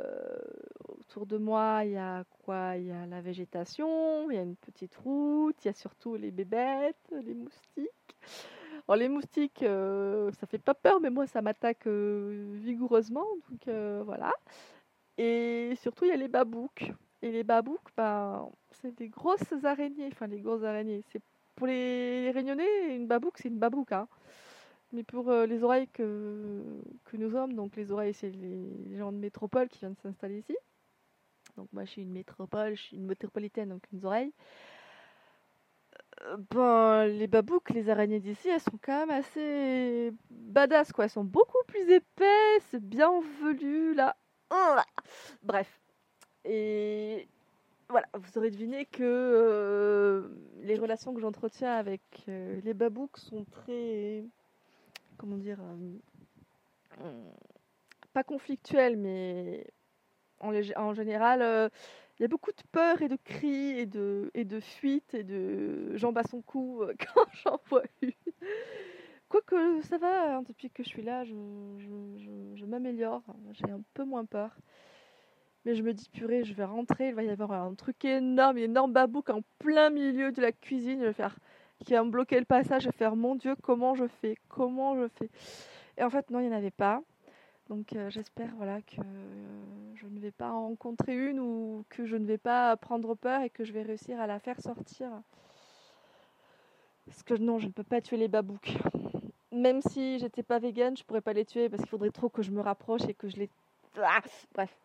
autour 0.99 1.25
de 1.25 1.37
moi, 1.37 1.81
il 1.85 1.91
y 1.91 1.97
a 1.97 2.23
quoi? 2.43 2.77
Il 2.77 2.87
y 2.87 2.91
a 2.91 3.05
la 3.05 3.21
végétation, 3.21 4.29
il 4.29 4.35
y 4.35 4.39
a 4.39 4.43
une 4.43 4.55
petite 4.55 4.95
route, 4.97 5.55
il 5.63 5.67
y 5.67 5.69
a 5.69 5.73
surtout 5.73 6.15
les 6.15 6.31
bébêtes, 6.31 7.13
les 7.23 7.33
moustiques. 7.33 8.15
Alors 8.87 8.97
les 8.97 9.09
moustiques, 9.09 9.63
euh, 9.63 10.31
ça 10.33 10.47
fait 10.47 10.57
pas 10.57 10.73
peur, 10.73 10.99
mais 10.99 11.09
moi 11.09 11.27
ça 11.27 11.41
m'attaque 11.41 11.87
euh, 11.87 12.53
vigoureusement, 12.55 13.25
donc 13.49 13.67
voilà. 14.05 14.31
Et 15.17 15.73
surtout 15.81 16.05
il 16.05 16.09
y 16.09 16.13
a 16.13 16.17
les 16.17 16.27
babouks. 16.27 16.91
Et 17.23 17.31
les 17.31 17.43
babouks, 17.43 17.89
ben, 17.95 18.49
c'est 18.81 18.95
des 18.97 19.09
grosses 19.09 19.53
araignées, 19.63 20.09
enfin 20.11 20.27
les 20.27 20.39
grosses 20.41 20.63
araignées. 20.63 21.03
C'est 21.11 21.21
pour 21.55 21.67
les 21.67 22.31
réunionnais, 22.31 22.95
une 22.95 23.07
babouk, 23.07 23.37
c'est 23.37 23.49
une 23.49 23.59
babouka. 23.59 24.01
Hein. 24.01 24.07
Mais 24.93 25.03
pour 25.03 25.29
euh, 25.29 25.45
les 25.45 25.63
oreilles 25.63 25.87
que, 25.87 26.63
que 27.05 27.17
nous 27.17 27.31
sommes, 27.31 27.53
donc 27.53 27.75
les 27.75 27.91
oreilles, 27.91 28.13
c'est 28.13 28.31
les 28.31 28.97
gens 28.97 29.11
de 29.11 29.17
métropole 29.17 29.69
qui 29.69 29.79
viennent 29.79 29.95
s'installer 29.95 30.39
ici. 30.39 30.55
Donc 31.57 31.67
moi, 31.71 31.85
je 31.85 31.91
suis 31.91 32.01
une 32.01 32.11
métropole, 32.11 32.75
je 32.75 32.81
suis 32.81 32.97
une 32.97 33.05
métropolitaine, 33.05 33.69
donc 33.69 33.83
une 33.93 34.05
oreille. 34.05 34.33
Euh, 36.23 36.37
ben, 36.51 37.05
les 37.05 37.27
babouks, 37.27 37.69
les 37.69 37.89
araignées 37.89 38.19
d'ici, 38.19 38.49
elles 38.49 38.59
sont 38.59 38.79
quand 38.81 39.05
même 39.05 39.17
assez 39.17 40.13
badass, 40.29 40.91
quoi. 40.91 41.05
Elles 41.05 41.11
sont 41.11 41.23
beaucoup 41.23 41.63
plus 41.67 41.89
épaisses, 41.89 42.75
bien 42.81 43.11
velues, 43.41 43.93
là. 43.93 44.17
Bref. 45.43 45.79
Et 46.43 47.27
voilà, 47.89 48.07
vous 48.13 48.37
aurez 48.37 48.51
deviné 48.51 48.85
que 48.85 49.03
euh, 49.03 50.27
les 50.63 50.77
relations 50.77 51.13
que 51.13 51.21
j'entretiens 51.21 51.73
avec 51.73 52.01
les 52.27 52.73
babouks 52.73 53.17
sont 53.17 53.45
très. 53.45 54.25
Comment 55.21 55.37
dire 55.37 55.59
Pas 58.11 58.23
conflictuelles, 58.23 58.97
mais 58.97 59.67
en, 60.39 60.93
général, 60.95 61.69
il 62.17 62.23
y 62.23 62.25
a 62.25 62.27
beaucoup 62.27 62.49
de 62.49 62.63
peur 62.71 63.03
et 63.03 63.07
de 63.07 63.17
cris 63.23 63.77
et 63.77 63.85
de, 63.85 64.31
et 64.33 64.47
et 65.13 65.23
de 65.23 65.95
jambes 65.95 66.17
à 66.17 66.23
son 66.23 66.41
cou 66.41 66.83
quand 67.13 67.25
j'en 67.43 67.59
vois 67.69 67.83
une. 68.01 68.13
Quoique 69.29 69.81
ça 69.81 69.99
va, 69.99 70.37
hein, 70.37 70.41
depuis 70.47 70.71
que 70.71 70.81
je 70.81 70.89
suis 70.89 71.03
là, 71.03 71.23
je, 71.23 72.65
m'améliore. 72.65 73.21
J'ai 73.51 73.69
un 73.69 73.83
peu 73.93 74.03
moins 74.03 74.25
peur. 74.25 74.49
Mais 75.65 75.75
je 75.75 75.83
me 75.83 75.93
dis, 75.93 76.09
purée, 76.09 76.43
je 76.43 76.55
vais 76.55 76.63
rentrer, 76.63 77.09
il 77.09 77.13
va 77.13 77.21
y 77.21 77.29
avoir 77.29 77.51
un 77.51 77.75
truc 77.75 78.03
énorme, 78.05 78.57
énorme 78.57 78.91
babouk 78.91 79.29
en 79.29 79.41
plein 79.59 79.91
milieu 79.91 80.31
de 80.31 80.41
la 80.41 80.51
cuisine. 80.51 81.01
Je 81.01 81.05
vais 81.05 81.13
faire, 81.13 81.37
qui 81.83 81.93
va 81.93 82.03
me 82.03 82.09
bloquer 82.09 82.39
le 82.39 82.45
passage. 82.45 82.85
Vais 82.85 82.91
faire, 82.91 83.15
mon 83.15 83.35
Dieu, 83.35 83.55
comment 83.61 83.95
je 83.95 84.07
fais 84.07 84.35
Comment 84.49 84.95
je 84.95 85.07
fais 85.07 85.29
Et 85.97 86.03
en 86.03 86.09
fait, 86.09 86.29
non, 86.29 86.39
il 86.39 86.49
n'y 86.49 86.53
en 86.53 86.57
avait 86.57 86.71
pas. 86.71 87.01
Donc 87.69 87.93
euh, 87.93 88.09
j'espère 88.09 88.53
voilà, 88.57 88.81
que 88.81 88.99
euh, 88.99 89.95
je 89.95 90.05
ne 90.07 90.19
vais 90.19 90.31
pas 90.31 90.51
en 90.51 90.67
rencontrer 90.67 91.15
une 91.15 91.39
ou 91.39 91.85
que 91.89 92.05
je 92.05 92.17
ne 92.17 92.25
vais 92.25 92.37
pas 92.37 92.75
prendre 92.75 93.15
peur 93.15 93.41
et 93.43 93.49
que 93.49 93.63
je 93.63 93.71
vais 93.71 93.81
réussir 93.81 94.19
à 94.19 94.27
la 94.27 94.39
faire 94.39 94.59
sortir. 94.59 95.09
Parce 97.05 97.23
que 97.23 97.33
non, 97.33 97.59
je 97.59 97.67
ne 97.67 97.71
peux 97.71 97.83
pas 97.83 98.01
tuer 98.01 98.17
les 98.17 98.27
babouks 98.27 98.77
même 99.51 99.81
si 99.81 100.19
j'étais 100.19 100.43
pas 100.43 100.59
végane, 100.59 100.95
je 100.95 101.03
pourrais 101.03 101.21
pas 101.21 101.33
les 101.33 101.45
tuer 101.45 101.69
parce 101.69 101.81
qu'il 101.81 101.89
faudrait 101.89 102.11
trop 102.11 102.29
que 102.29 102.41
je 102.41 102.51
me 102.51 102.61
rapproche 102.61 103.01
et 103.07 103.13
que 103.13 103.27
je 103.27 103.37
les. 103.37 103.49
Ah, 103.97 104.21
bref. 104.53 104.75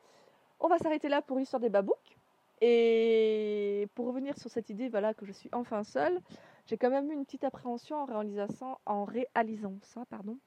On 0.59 0.69
va 0.69 0.79
s'arrêter 0.79 1.09
là 1.09 1.23
pour 1.23 1.38
l'histoire 1.38 1.61
des 1.61 1.69
babouks. 1.69 2.17
Et 2.61 3.87
pour 3.95 4.07
revenir 4.07 4.37
sur 4.38 4.50
cette 4.50 4.71
idée, 4.71 4.88
voilà, 4.88 5.12
que 5.12 5.26
je 5.26 5.33
suis 5.33 5.50
enfin 5.53 5.85
seule, 5.85 6.21
j'ai 6.66 6.76
quand 6.76 6.90
même 6.90 7.11
eu 7.11 7.14
une 7.14 7.25
petite 7.25 7.44
appréhension 7.44 7.96
en 7.96 8.04
réalisant, 8.04 8.80
en 8.87 9.04
réalisant 9.04 9.78
ça, 9.82 10.04
pardon. 10.06 10.38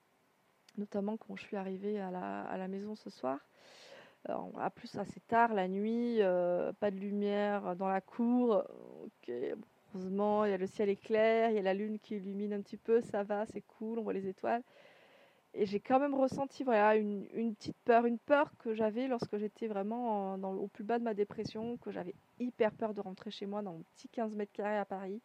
Notamment 0.77 1.17
quand 1.17 1.35
je 1.35 1.43
suis 1.43 1.57
arrivée 1.57 1.99
à 1.99 2.11
la, 2.11 2.67
maison 2.67 2.95
ce 2.95 3.09
soir. 3.09 3.39
Alors, 4.25 4.51
à 4.59 4.69
plus 4.69 4.97
assez 4.97 5.21
tard, 5.21 5.53
la 5.53 5.67
nuit, 5.67 6.21
euh, 6.21 6.73
pas 6.73 6.91
de 6.91 6.97
lumière 6.97 7.75
dans 7.77 7.88
la 7.88 8.01
cour. 8.01 8.63
Heureusement, 9.95 10.45
il 10.45 10.51
y 10.51 10.53
a 10.53 10.57
le 10.57 10.67
ciel 10.67 10.89
est 10.89 11.01
clair, 11.01 11.51
il 11.51 11.55
y 11.55 11.59
a 11.59 11.63
la 11.63 11.73
lune 11.73 11.99
qui 11.99 12.15
illumine 12.15 12.53
un 12.53 12.61
petit 12.61 12.77
peu, 12.77 13.01
ça 13.01 13.23
va, 13.23 13.45
c'est 13.45 13.61
cool, 13.61 13.97
on 13.97 14.03
voit 14.03 14.13
les 14.13 14.27
étoiles. 14.27 14.61
Et 15.53 15.65
j'ai 15.65 15.79
quand 15.79 15.99
même 15.99 16.13
ressenti 16.13 16.63
voilà, 16.63 16.95
une, 16.95 17.25
petite 17.55 17.77
peur, 17.83 18.05
une 18.05 18.19
peur 18.19 18.51
que 18.59 18.73
j'avais 18.73 19.07
lorsque 19.07 19.38
j'étais 19.38 19.67
vraiment 19.67 20.35
au 20.35 20.67
plus 20.67 20.83
bas 20.83 20.99
de 20.99 21.03
ma 21.03 21.13
dépression, 21.13 21.77
que 21.77 21.91
j'avais 21.91 22.13
hyper 22.39 22.71
peur 22.73 22.93
de 22.93 23.01
rentrer 23.01 23.31
chez 23.31 23.47
moi 23.47 23.61
dans 23.61 23.73
mon 23.73 23.83
petit 23.95 24.09
15 24.09 24.35
mètres 24.35 24.51
carrés 24.51 24.77
à 24.77 24.85
Paris. 24.85 25.21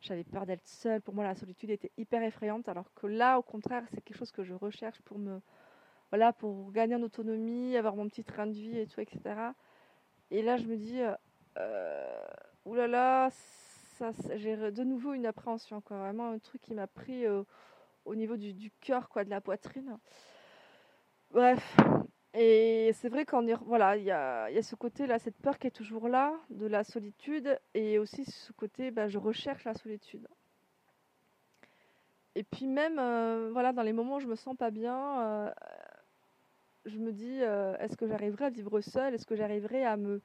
J'avais 0.00 0.24
peur 0.24 0.46
d'être 0.46 0.66
seule. 0.66 1.00
Pour 1.02 1.14
moi, 1.14 1.24
la 1.24 1.34
solitude 1.34 1.70
était 1.70 1.92
hyper 1.98 2.22
effrayante, 2.22 2.68
alors 2.68 2.92
que 2.94 3.06
là, 3.06 3.38
au 3.38 3.42
contraire, 3.42 3.84
c'est 3.90 4.00
quelque 4.00 4.16
chose 4.16 4.32
que 4.32 4.42
je 4.42 4.54
recherche 4.54 5.00
pour 5.02 5.18
me, 5.18 5.40
voilà, 6.10 6.32
pour 6.32 6.72
gagner 6.72 6.94
en 6.94 7.02
autonomie, 7.02 7.76
avoir 7.76 7.96
mon 7.96 8.08
petit 8.08 8.24
train 8.24 8.46
de 8.46 8.52
vie 8.52 8.78
et 8.78 8.86
tout, 8.86 9.00
etc. 9.00 9.20
Et 10.30 10.42
là, 10.42 10.56
je 10.56 10.64
me 10.64 10.76
dis, 10.76 11.00
euh, 11.58 12.26
oulala, 12.64 13.30
j'ai 14.36 14.56
de 14.56 14.84
nouveau 14.84 15.12
une 15.12 15.26
appréhension, 15.26 15.80
quoi. 15.80 15.98
Vraiment 15.98 16.30
un 16.30 16.38
truc 16.38 16.62
qui 16.62 16.74
m'a 16.74 16.86
pris 16.86 17.26
euh, 17.26 17.42
au 18.04 18.14
niveau 18.14 18.36
du, 18.36 18.70
cœur, 18.80 19.08
quoi, 19.08 19.24
de 19.24 19.30
la 19.30 19.40
poitrine. 19.40 19.98
Bref. 21.30 21.76
Et 22.34 22.92
c'est 22.94 23.08
vrai 23.08 23.24
qu'en 23.24 23.44
voilà, 23.64 23.96
il 23.96 24.04
y 24.04 24.10
a, 24.10 24.48
ce 24.62 24.76
côté-là, 24.76 25.18
cette 25.18 25.36
peur 25.38 25.58
qui 25.58 25.66
est 25.66 25.72
toujours 25.72 26.08
là, 26.08 26.32
de 26.50 26.66
la 26.66 26.84
solitude, 26.84 27.58
et 27.74 27.98
aussi 27.98 28.24
ce 28.24 28.52
côté, 28.52 28.90
bah, 28.90 29.08
je 29.08 29.18
recherche 29.18 29.64
la 29.64 29.74
solitude. 29.74 30.28
Et 32.36 32.44
puis 32.44 32.66
même, 32.66 32.98
euh, 32.98 33.50
voilà, 33.52 33.72
dans 33.72 33.82
les 33.82 33.92
moments 33.92 34.16
où 34.16 34.20
je 34.20 34.28
me 34.28 34.36
sens 34.36 34.56
pas 34.56 34.70
bien, 34.70 35.20
euh, 35.20 35.50
je 36.84 36.98
me 36.98 37.12
dis, 37.12 37.40
est-ce 37.80 37.96
que 37.96 38.06
j'arriverai 38.06 38.46
à 38.46 38.50
vivre 38.50 38.80
seule? 38.80 39.14
Est-ce 39.14 39.26
que 39.26 39.34
j'arriverai 39.34 39.84
à 39.84 39.96
me, 39.96 40.22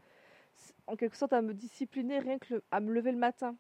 en 0.88 0.96
quelque 0.96 1.18
sorte, 1.18 1.34
à 1.34 1.42
me 1.42 1.54
discipliner 1.54 2.20
rien 2.20 2.38
que 2.38 2.62
à 2.72 2.80
me 2.80 2.94
lever 2.94 3.12
le 3.12 3.18
matin? 3.18 3.56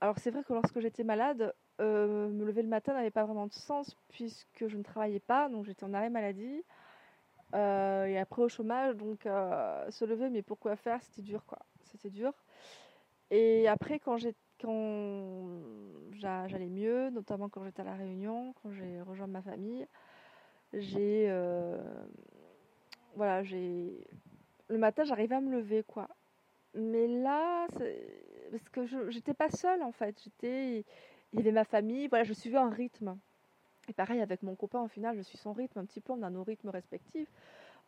Alors 0.00 0.18
c'est 0.18 0.30
vrai 0.30 0.42
que 0.44 0.52
lorsque 0.52 0.80
j'étais 0.80 1.04
malade, 1.04 1.54
euh, 1.80 2.28
me 2.28 2.44
lever 2.44 2.62
le 2.62 2.68
matin 2.68 2.92
n'avait 2.94 3.10
pas 3.10 3.24
vraiment 3.24 3.46
de 3.46 3.54
sens 3.54 3.96
puisque 4.08 4.66
je 4.66 4.76
ne 4.76 4.82
travaillais 4.82 5.20
pas, 5.20 5.48
donc 5.48 5.64
j'étais 5.64 5.84
en 5.84 5.94
arrêt 5.94 6.10
maladie. 6.10 6.62
Euh, 7.54 8.06
et 8.06 8.18
après 8.18 8.42
au 8.42 8.48
chômage, 8.48 8.96
donc 8.96 9.26
euh, 9.26 9.90
se 9.90 10.04
lever, 10.04 10.28
mais 10.30 10.42
pourquoi 10.42 10.76
faire? 10.76 11.02
C'était 11.02 11.22
dur 11.22 11.44
quoi. 11.46 11.58
C'était 11.84 12.10
dur. 12.10 12.32
Et 13.30 13.68
après 13.68 13.98
quand 13.98 14.16
j'ai 14.16 14.34
quand 14.60 15.60
j'allais 16.12 16.68
mieux, 16.68 17.10
notamment 17.10 17.48
quand 17.48 17.64
j'étais 17.64 17.82
à 17.82 17.84
la 17.84 17.94
Réunion, 17.94 18.54
quand 18.62 18.72
j'ai 18.72 19.00
rejoint 19.02 19.26
ma 19.26 19.42
famille, 19.42 19.86
j'ai 20.72 21.28
voilà 23.16 23.42
j'ai 23.42 24.06
le 24.68 24.78
matin 24.78 25.04
j'arrivais 25.04 25.36
à 25.36 25.40
me 25.40 25.50
lever 25.50 25.82
quoi. 25.84 26.08
Mais 26.74 27.06
là, 27.06 27.68
parce 28.50 28.68
que 28.70 28.84
je 28.86 28.98
n'étais 29.14 29.34
pas 29.34 29.50
seule 29.50 29.82
en 29.82 29.92
fait. 29.92 30.20
J'étais, 30.22 30.84
il 31.32 31.38
y 31.38 31.42
avait 31.42 31.52
ma 31.52 31.64
famille, 31.64 32.08
voilà, 32.08 32.24
je 32.24 32.32
suivais 32.32 32.58
un 32.58 32.70
rythme. 32.70 33.16
Et 33.88 33.92
pareil 33.92 34.20
avec 34.20 34.42
mon 34.42 34.54
copain, 34.54 34.80
au 34.82 34.88
final, 34.88 35.16
je 35.16 35.22
suis 35.22 35.38
son 35.38 35.52
rythme 35.52 35.78
un 35.78 35.84
petit 35.84 36.00
peu, 36.00 36.12
on 36.12 36.22
a 36.22 36.30
nos 36.30 36.42
rythmes 36.42 36.70
respectifs. 36.70 37.28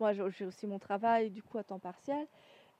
Moi, 0.00 0.12
j'ai 0.12 0.45
aussi 0.45 0.67
mon 0.67 0.79
travail, 0.79 1.31
du 1.31 1.43
coup, 1.43 1.59
à 1.59 1.65
temps 1.65 1.79
partiel. 1.79 2.26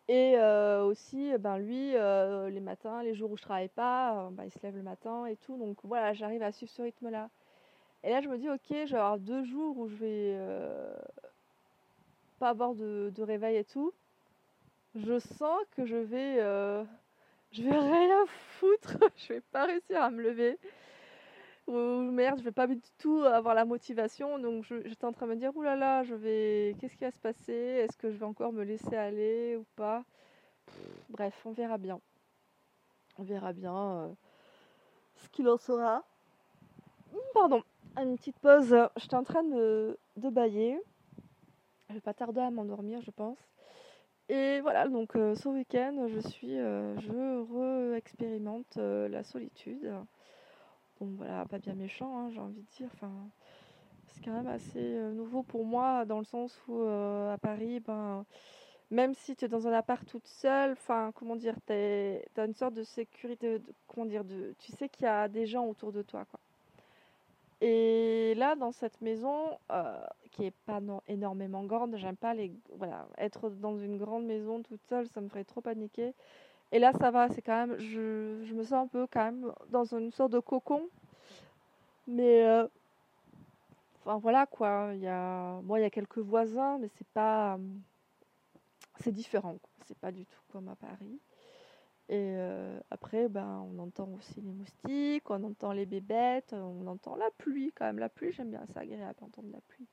Et 0.09 0.35
euh, 0.37 0.85
aussi, 0.85 1.33
ben 1.39 1.59
lui, 1.59 1.97
euh, 1.97 2.49
les 2.51 2.61
matins, 2.61 3.03
les 3.03 3.15
jours 3.15 3.31
où 3.33 3.37
je 3.37 3.43
travaille 3.43 3.69
pas, 3.69 4.29
ben, 4.33 4.45
il 4.45 4.51
se 4.51 4.59
lève 4.63 4.77
le 4.77 4.83
matin 4.83 5.27
et 5.27 5.37
tout. 5.37 5.57
Donc 5.57 5.79
voilà, 5.83 6.13
j'arrive 6.13 6.43
à 6.43 6.53
suivre 6.53 6.71
ce 6.73 6.83
rythme-là. 6.83 7.29
Et 8.05 8.11
là, 8.11 8.21
je 8.21 8.29
me 8.29 8.39
dis, 8.39 8.49
ok, 8.49 8.61
je 8.71 8.93
vais 8.93 8.99
avoir 8.99 9.19
deux 9.19 9.45
jours 9.45 9.79
où 9.79 9.89
je 9.89 9.97
vais 9.97 10.39
pas 12.39 12.51
avoir 12.51 12.75
de, 12.75 13.11
de, 13.15 13.23
réveil 13.23 13.57
et 13.57 13.65
tout 13.65 13.93
je 14.95 15.19
sens 15.19 15.61
que 15.77 15.85
je 15.85 15.97
vais, 15.97 16.37
je 17.53 17.63
vais 17.63 17.79
rien 17.79 18.25
foutre, 18.59 18.97
je 19.17 19.35
vais 19.35 19.41
pas 19.41 19.65
réussir 19.67 20.03
à 20.03 20.11
me 20.11 20.23
lever. 20.23 20.59
Ou 21.67 21.73
merde, 22.13 22.39
je 22.39 22.45
vais 22.45 22.53
pas 22.53 22.69
du 22.69 22.81
tout 22.99 23.23
avoir 23.23 23.55
la 23.55 23.65
motivation. 23.65 24.39
Donc 24.39 24.65
j'étais 24.65 25.05
en 25.05 25.13
train 25.13 25.27
de 25.27 25.33
me 25.33 25.37
dire, 25.37 25.57
oulala, 25.57 26.05
je 26.05 26.15
vais, 26.15 26.77
qu'est-ce 26.79 26.97
qui 26.97 27.05
va 27.05 27.11
se 27.11 27.19
passer? 27.19 27.53
Est-ce 27.53 27.97
que 27.97 28.11
je 28.11 28.17
vais 28.17 28.27
encore 28.27 28.53
me 28.53 28.63
laisser 28.63 28.95
aller 28.95 29.57
ou 29.57 29.65
pas? 29.75 30.05
Bref, 31.09 31.35
on 31.45 31.53
verra 31.53 31.79
bien. 31.79 32.01
On 33.19 33.23
verra 33.23 33.53
bien 33.53 33.75
euh, 33.75 34.09
ce 35.17 35.29
qu'il 35.31 35.49
en 35.49 35.57
sera. 35.57 36.05
Pardon, 37.35 37.63
une 37.97 38.17
petite 38.17 38.39
pause. 38.39 38.77
J'étais 38.97 39.15
en 39.15 39.25
train 39.25 39.43
de, 39.43 39.99
de 40.17 40.29
bailler. 40.29 40.79
Je 41.89 41.95
vais 41.95 42.01
pas 42.01 42.15
tarder 42.15 42.41
à 42.41 42.51
m'endormir, 42.51 43.01
je 43.01 43.11
pense. 43.11 43.39
Et 44.29 44.61
voilà, 44.61 44.89
donc 44.89 45.17
euh, 45.17 45.35
ce 45.35 45.49
week-end, 45.49 46.07
je 46.09 46.19
suis, 46.19 46.59
euh, 46.59 46.99
je 46.99 47.93
re-expérimente 47.93 48.77
la 48.77 49.23
solitude. 49.23 49.93
Donc 51.01 51.11
voilà, 51.17 51.45
pas 51.47 51.59
bien 51.59 51.75
méchant, 51.75 52.19
hein, 52.19 52.31
j'ai 52.31 52.41
envie 52.41 52.63
de 52.63 52.77
dire. 52.77 52.89
Enfin, 52.95 53.13
c'est 54.09 54.25
quand 54.25 54.33
même 54.33 54.47
assez 54.47 54.99
nouveau 55.13 55.43
pour 55.43 55.65
moi, 55.65 56.05
dans 56.05 56.19
le 56.19 56.25
sens 56.25 56.59
où 56.69 56.83
à 56.83 57.37
Paris, 57.41 57.81
ben, 57.81 58.25
même 58.91 59.15
si 59.15 59.35
tu 59.35 59.45
es 59.45 59.49
dans 59.49 59.67
un 59.67 59.73
appart 59.73 60.07
toute 60.07 60.27
seule, 60.27 60.73
enfin, 60.73 61.11
comment 61.15 61.37
dire, 61.37 61.57
tu 61.67 61.73
as 61.73 62.45
une 62.45 62.55
sorte 62.55 62.75
de 62.75 62.85
sécurité, 62.85 63.61
comment 63.87 64.07
dire, 64.07 64.25
de, 64.25 64.55
tu 64.59 64.73
sais 64.73 64.89
qu'il 64.89 65.05
y 65.05 65.09
a 65.09 65.29
des 65.29 65.47
gens 65.47 65.67
autour 65.67 65.93
de 65.93 66.03
toi, 66.03 66.25
quoi. 66.25 66.41
Et 67.63 68.35
là, 68.37 68.55
dans 68.55 68.71
cette 68.71 69.01
maison, 69.01 69.59
euh, 69.73 70.07
qui 70.31 70.45
est 70.45 70.55
pas 70.67 70.81
énormément 71.09 71.65
grande, 71.65 71.97
j'aime 71.97 72.17
pas 72.17 72.35
les, 72.35 72.53
voilà, 72.77 73.09
être 73.17 73.49
dans 73.49 73.77
une 73.79 73.97
grande 73.97 74.27
maison 74.27 74.63
toute 74.63 74.83
seule, 74.83 75.07
ça 75.09 75.21
me 75.21 75.29
ferait 75.29 75.45
trop 75.45 75.63
paniquer. 75.63 76.13
Et 76.73 76.79
là, 76.79 76.93
ça 76.93 77.11
va, 77.11 77.29
c'est 77.29 77.43
quand 77.43 77.67
même, 77.67 77.79
je, 77.79 78.45
je, 78.45 78.55
me 78.55 78.63
sens 78.65 78.85
un 78.85 78.89
peu 78.89 79.07
quand 79.07 79.25
même 79.25 79.53
dans 79.71 79.85
une 79.85 80.11
sorte 80.13 80.33
de 80.33 80.41
cocon. 80.41 80.89
Mais, 82.09 82.45
euh, 82.45 82.67
enfin 84.05 84.19
voilà 84.19 84.47
quoi, 84.47 84.91
il 84.95 85.01
y 85.01 85.09
a, 85.09 85.61
il 85.61 85.81
y 85.81 85.85
a 85.85 85.91
quelques 85.91 86.19
voisins, 86.19 86.79
mais 86.79 86.89
c'est 86.97 87.07
pas, 87.09 87.59
c'est 89.01 89.13
différent, 89.13 89.57
c'est 89.87 89.99
pas 89.99 90.13
du 90.13 90.25
tout 90.27 90.41
comme 90.53 90.69
à 90.69 90.77
Paris. 90.77 91.21
Et 92.09 92.35
euh, 92.37 92.79
après, 92.91 93.29
ben, 93.29 93.67
on 93.69 93.81
entend 93.81 94.09
aussi 94.17 94.41
les 94.41 94.53
moustiques, 94.53 95.29
on 95.29 95.43
entend 95.43 95.73
les 95.73 95.87
bébêtes, 95.87 96.53
on 96.53 96.87
entend 96.87 97.17
la 97.17 97.31
pluie 97.37 97.73
quand 97.75 97.85
même. 97.85 97.99
La 97.99 98.09
pluie, 98.09 98.33
j'aime 98.33 98.51
bien, 98.51 98.63
c'est 98.69 98.79
agréable 98.79 99.19
d'entendre 99.21 99.49
la 99.53 99.61
pluie. 99.69 99.89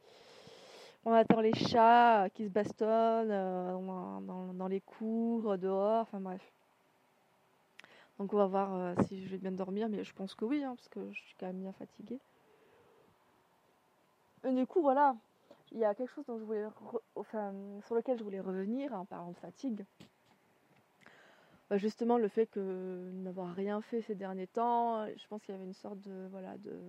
On 1.05 1.13
entend 1.13 1.41
les 1.41 1.53
chats 1.53 2.29
qui 2.33 2.45
se 2.45 2.49
bastonnent 2.49 3.31
euh, 3.31 4.51
dans, 4.53 4.67
les 4.67 4.81
cours, 4.81 5.57
dehors, 5.57 6.01
enfin 6.01 6.19
bref. 6.19 6.41
Donc 8.23 8.33
on 8.33 8.37
va 8.37 8.47
voir 8.47 8.73
euh, 8.73 8.95
si 9.05 9.21
je 9.21 9.27
vais 9.27 9.37
bien 9.37 9.51
dormir, 9.51 9.89
mais 9.89 10.01
je 10.05 10.13
pense 10.13 10.33
que 10.33 10.45
oui, 10.45 10.63
hein, 10.63 10.75
parce 10.77 10.87
que 10.87 11.11
je 11.11 11.19
suis 11.23 11.35
quand 11.37 11.47
même 11.47 11.59
bien 11.59 11.73
fatiguée. 11.73 12.21
Et 14.45 14.53
du 14.53 14.65
coup, 14.65 14.81
voilà, 14.81 15.17
il 15.73 15.79
y 15.79 15.83
a 15.83 15.93
quelque 15.93 16.09
chose 16.09 16.25
dont 16.25 16.39
je 16.39 16.45
voulais 16.45 16.65
sur 17.85 17.95
lequel 17.95 18.17
je 18.17 18.23
voulais 18.23 18.39
revenir 18.39 18.93
en 18.93 19.03
parlant 19.03 19.31
de 19.31 19.35
fatigue. 19.35 19.83
bah, 21.69 21.77
justement 21.77 22.17
le 22.17 22.29
fait 22.29 22.45
que 22.45 23.11
n'avoir 23.11 23.53
rien 23.53 23.81
fait 23.81 24.01
ces 24.01 24.15
derniers 24.15 24.47
temps, 24.47 25.05
je 25.05 25.27
pense 25.27 25.43
qu'il 25.43 25.53
y 25.53 25.57
avait 25.57 25.67
une 25.67 25.73
sorte 25.73 25.99
de 25.99 26.29
voilà 26.31 26.57
de 26.59 26.79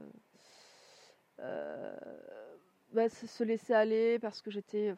euh, 1.41 1.97
bah, 2.93 3.09
se 3.09 3.43
laisser 3.43 3.75
aller 3.75 4.21
parce 4.21 4.41
que 4.41 4.53
j'étais 4.53 4.95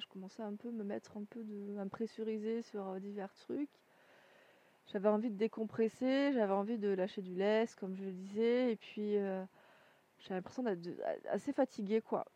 je 0.00 0.06
commençais 0.06 0.42
un 0.42 0.54
peu 0.54 0.70
me 0.70 0.84
mettre 0.84 1.18
un 1.18 1.24
peu 1.24 1.44
de 1.44 1.76
à 1.76 1.84
me 1.84 1.90
pressuriser 1.90 2.62
sur 2.62 2.88
euh, 2.88 2.98
divers 2.98 3.34
trucs. 3.34 3.68
J'avais 4.92 5.08
envie 5.08 5.30
de 5.30 5.36
décompresser, 5.36 6.32
j'avais 6.32 6.52
envie 6.52 6.78
de 6.78 6.88
lâcher 6.88 7.22
du 7.22 7.34
lest 7.34 7.78
comme 7.78 7.94
je 7.96 8.04
le 8.04 8.12
disais 8.12 8.72
et 8.72 8.76
puis 8.76 9.16
euh, 9.16 9.44
j'avais 10.18 10.36
l'impression 10.36 10.62
d'être 10.62 10.88
assez 11.30 11.52
fatiguée 11.52 12.00
quoi. 12.00 12.26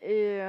Et 0.00 0.40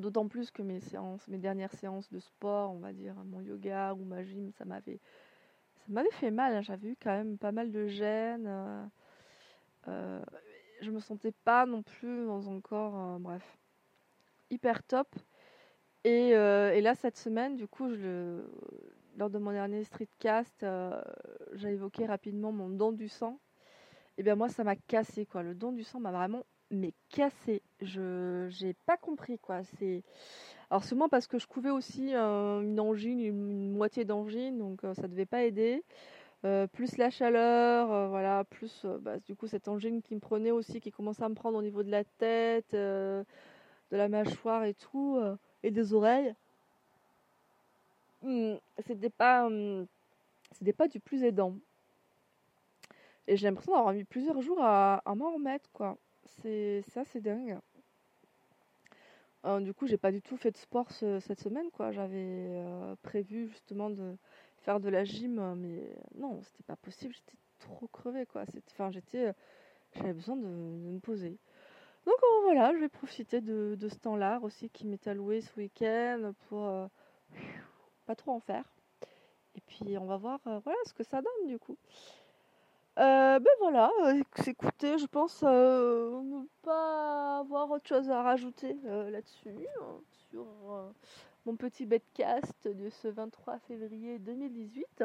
D'autant 0.00 0.28
plus 0.28 0.50
que 0.50 0.62
mes 0.62 0.80
séances, 0.80 1.28
mes 1.28 1.36
dernières 1.36 1.72
séances 1.72 2.10
de 2.10 2.20
sport, 2.20 2.72
on 2.72 2.78
va 2.78 2.94
dire 2.94 3.14
mon 3.26 3.42
yoga 3.42 3.92
ou 3.92 4.02
ma 4.04 4.24
gym, 4.24 4.50
ça 4.52 4.64
m'avait, 4.64 4.98
ça 5.76 5.84
m'avait 5.88 6.10
fait 6.12 6.30
mal. 6.30 6.54
Hein. 6.54 6.62
J'avais 6.62 6.88
eu 6.88 6.96
quand 7.00 7.10
même 7.10 7.36
pas 7.36 7.52
mal 7.52 7.70
de 7.70 7.86
gêne. 7.86 8.46
Euh, 8.46 8.84
euh, 9.88 10.22
je 10.80 10.90
me 10.90 11.00
sentais 11.00 11.32
pas 11.44 11.66
non 11.66 11.82
plus 11.82 12.24
dans 12.24 12.48
un 12.48 12.60
corps, 12.62 12.96
euh, 12.96 13.18
bref, 13.18 13.58
hyper 14.50 14.82
top. 14.84 15.08
Et, 16.04 16.30
là 16.32 16.94
cette 16.94 17.18
semaine, 17.18 17.56
du 17.56 17.68
coup, 17.68 17.94
je 17.94 18.42
lors 19.20 19.30
de 19.30 19.38
mon 19.38 19.52
dernier 19.52 19.84
streetcast, 19.84 20.66
j'ai 21.52 21.68
évoqué 21.68 22.06
rapidement 22.06 22.52
mon 22.52 22.70
don 22.70 22.90
du 22.90 23.08
sang. 23.08 23.38
Et 24.18 24.22
bien 24.22 24.34
moi, 24.34 24.48
ça 24.48 24.64
m'a 24.64 24.76
cassé 24.76 25.26
quoi. 25.26 25.42
Le 25.42 25.54
don 25.54 25.72
du 25.72 25.84
sang 25.84 26.00
m'a 26.00 26.10
vraiment 26.10 26.44
mais 26.70 26.94
cassé. 27.10 27.62
Je 27.80 28.46
j'ai 28.50 28.74
pas 28.86 28.96
compris 28.96 29.38
quoi. 29.38 29.62
C'est 29.78 30.02
alors 30.70 30.84
sûrement 30.84 31.08
parce 31.08 31.26
que 31.26 31.38
je 31.38 31.46
couvais 31.46 31.70
aussi 31.70 32.14
euh, 32.14 32.62
une 32.62 32.80
angine, 32.80 33.20
une, 33.20 33.72
moitié 33.72 34.04
d'angine, 34.04 34.58
donc 34.58 34.84
euh, 34.84 34.94
ça 34.94 35.08
devait 35.08 35.26
pas 35.26 35.44
aider. 35.44 35.82
Euh, 36.44 36.66
plus 36.66 36.96
la 36.96 37.10
chaleur, 37.10 38.08
voilà, 38.08 38.44
plus 38.44 38.86
bah, 39.00 39.18
du 39.18 39.34
coup 39.34 39.46
cette 39.46 39.68
angine 39.68 40.00
qui 40.00 40.14
me 40.14 40.20
prenait 40.20 40.52
aussi, 40.52 40.80
qui 40.80 40.90
commençait 40.90 41.24
à 41.24 41.28
me 41.28 41.34
prendre 41.34 41.58
au 41.58 41.62
niveau 41.62 41.82
de 41.82 41.90
la 41.90 42.04
tête, 42.04 42.72
de 42.72 43.24
la 43.90 44.08
mâchoire 44.08 44.64
et 44.64 44.74
tout, 44.74 45.20
et 45.62 45.70
des 45.70 45.92
oreilles. 45.92 46.34
Hmm, 48.22 48.56
c'était 48.86 49.10
pas, 49.10 49.48
c'était 50.52 50.72
pas 50.72 50.88
du 50.88 51.00
plus 51.00 51.22
aidant. 51.24 51.54
Et 53.26 53.36
j'ai 53.36 53.46
l'impression 53.46 53.72
d'avoir 53.72 53.94
mis 53.94 54.04
plusieurs 54.04 54.40
jours 54.42 54.58
à, 54.60 55.02
m'en 55.14 55.32
remettre, 55.34 55.70
quoi 55.72 55.96
c'est 56.42 56.82
ça, 56.88 57.04
c'est 57.04 57.20
dingue. 57.20 57.58
du 59.60 59.74
coup, 59.74 59.86
j'ai 59.86 59.96
pas 59.96 60.12
du 60.12 60.22
tout 60.22 60.36
fait 60.36 60.50
de 60.50 60.56
sport 60.56 60.90
cette 60.90 61.40
semaine, 61.40 61.70
quoi. 61.72 61.92
J'avais 61.92 62.46
euh, 62.50 62.94
prévu 63.02 63.48
justement 63.48 63.90
de 63.90 64.16
faire 64.58 64.80
de 64.80 64.88
la 64.88 65.04
gym, 65.04 65.54
mais 65.56 65.96
non, 66.14 66.40
c'était 66.42 66.62
pas 66.62 66.76
possible. 66.76 67.14
J'étais 67.14 67.38
trop 67.58 67.88
crevée, 67.88 68.26
quoi. 68.26 68.44
Enfin, 68.70 68.90
j'étais, 68.90 69.32
j'avais 69.94 70.12
besoin 70.12 70.36
de, 70.36 70.46
me 70.46 70.98
poser. 71.00 71.38
Donc 72.06 72.16
euh, 72.22 72.40
voilà, 72.42 72.72
je 72.74 72.78
vais 72.78 72.88
profiter 72.88 73.40
de, 73.40 73.76
ce 73.88 73.96
temps-là 73.96 74.40
aussi 74.42 74.70
qui 74.70 74.86
m'est 74.86 75.06
alloué 75.06 75.42
ce 75.42 75.54
week-end 75.58 76.32
pour 76.48 76.66
euh, 76.66 76.86
trop 78.14 78.32
en 78.32 78.40
faire. 78.40 78.64
Et 79.56 79.60
puis 79.60 79.98
on 79.98 80.06
va 80.06 80.16
voir 80.16 80.40
voilà 80.44 80.78
ce 80.86 80.92
que 80.94 81.02
ça 81.04 81.20
donne 81.20 81.48
du 81.48 81.58
coup. 81.58 81.76
Euh, 82.98 83.38
ben 83.38 83.50
voilà, 83.60 83.90
euh, 84.04 84.22
écoutez, 84.46 84.98
je 84.98 85.06
pense 85.06 85.42
euh, 85.42 86.20
ne 86.22 86.44
pas 86.62 87.38
avoir 87.38 87.70
autre 87.70 87.86
chose 87.88 88.10
à 88.10 88.22
rajouter 88.22 88.76
là-dessus, 88.84 89.48
hein, 89.80 90.00
sur 90.28 90.44
mon 91.46 91.56
petit 91.56 91.86
bedcast 91.86 92.68
de 92.68 92.90
ce 92.90 93.08
23 93.08 93.58
février 93.60 94.18
2018. 94.18 95.04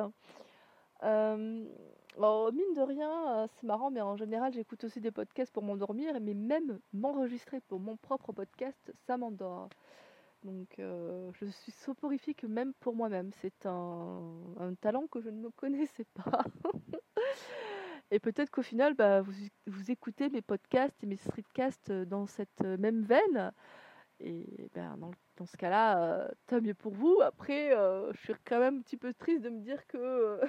Alors, 1.01 2.51
mine 2.51 2.73
de 2.75 2.81
rien, 2.81 3.47
c'est 3.55 3.67
marrant, 3.67 3.91
mais 3.91 4.01
en 4.01 4.17
général, 4.17 4.51
j'écoute 4.53 4.83
aussi 4.83 4.99
des 4.99 5.11
podcasts 5.11 5.53
pour 5.53 5.63
m'endormir, 5.63 6.19
mais 6.19 6.33
même 6.33 6.79
m'enregistrer 6.91 7.61
pour 7.61 7.79
mon 7.79 7.95
propre 7.97 8.33
podcast, 8.33 8.93
ça 9.05 9.15
m'endort. 9.15 9.69
Donc, 10.45 10.75
je 10.77 11.45
suis 11.45 11.71
soporifique 11.71 12.43
même 12.43 12.73
pour 12.79 12.95
moi-même. 12.95 13.31
C'est 13.41 13.65
un, 13.65 14.73
talent 14.79 15.07
que 15.07 15.19
je 15.19 15.29
ne 15.29 15.41
me 15.41 15.49
connaissais 15.51 16.05
pas. 16.13 16.43
Et 18.11 18.19
peut-être 18.19 18.51
qu'au 18.51 18.61
final, 18.61 18.93
bah, 18.93 19.21
vous, 19.21 19.91
écoutez 19.91 20.29
mes 20.29 20.41
podcasts 20.41 21.03
et 21.03 21.07
mes 21.07 21.17
streetcasts 21.17 21.89
euh, 21.89 22.05
dans 22.05 22.27
cette 22.27 22.61
euh, 22.63 22.77
même 22.77 23.01
veine. 23.03 23.51
Et 24.19 24.69
ben, 24.73 24.97
dans, 25.37 25.45
ce 25.45 25.57
cas-là, 25.57 26.01
euh, 26.01 26.27
tant 26.47 26.61
mieux 26.61 26.73
pour 26.73 26.93
vous. 26.93 27.19
Après, 27.21 27.71
je 27.71 28.17
suis 28.21 28.33
quand 28.45 28.59
même 28.59 28.77
un 28.77 28.81
petit 28.81 28.97
peu 28.97 29.13
triste 29.13 29.41
de 29.41 29.49
me 29.49 29.59
dire 29.59 29.85
que 29.87 30.39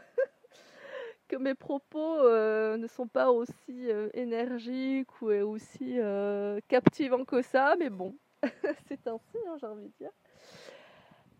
mes 1.40 1.54
propos 1.54 2.22
ne 2.22 2.86
sont 2.86 3.08
pas 3.08 3.32
aussi 3.32 3.88
énergiques 4.14 5.20
ou 5.20 5.30
aussi 5.30 5.98
captivants 6.68 7.24
que 7.24 7.42
ça. 7.42 7.74
Mais 7.76 7.90
bon, 7.90 8.14
c'est 8.88 9.06
ainsi, 9.06 9.38
hein, 9.48 9.56
j'ai 9.60 9.66
envie 9.66 9.88
de 9.88 9.92
dire. 9.98 10.10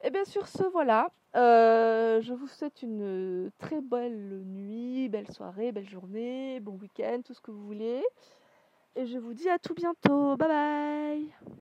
Et 0.03 0.11
bien 0.11 0.25
sur 0.25 0.47
ce, 0.47 0.63
voilà. 0.65 1.11
Euh, 1.35 2.21
je 2.23 2.33
vous 2.33 2.47
souhaite 2.47 2.83
une 2.83 3.51
très 3.59 3.81
belle 3.81 4.43
nuit, 4.45 5.09
belle 5.09 5.31
soirée, 5.31 5.73
belle 5.73 5.89
journée, 5.89 6.61
bon 6.61 6.79
week-end, 6.79 7.21
tout 7.25 7.35
ce 7.35 7.41
que 7.41 7.51
vous 7.51 7.67
voulez. 7.67 8.03
Et 8.95 9.07
je 9.07 9.19
vous 9.19 9.35
dis 9.35 9.49
à 9.49 9.59
tout 9.59 9.75
bientôt. 9.75 10.37
Bye 10.37 10.49
bye 10.49 11.53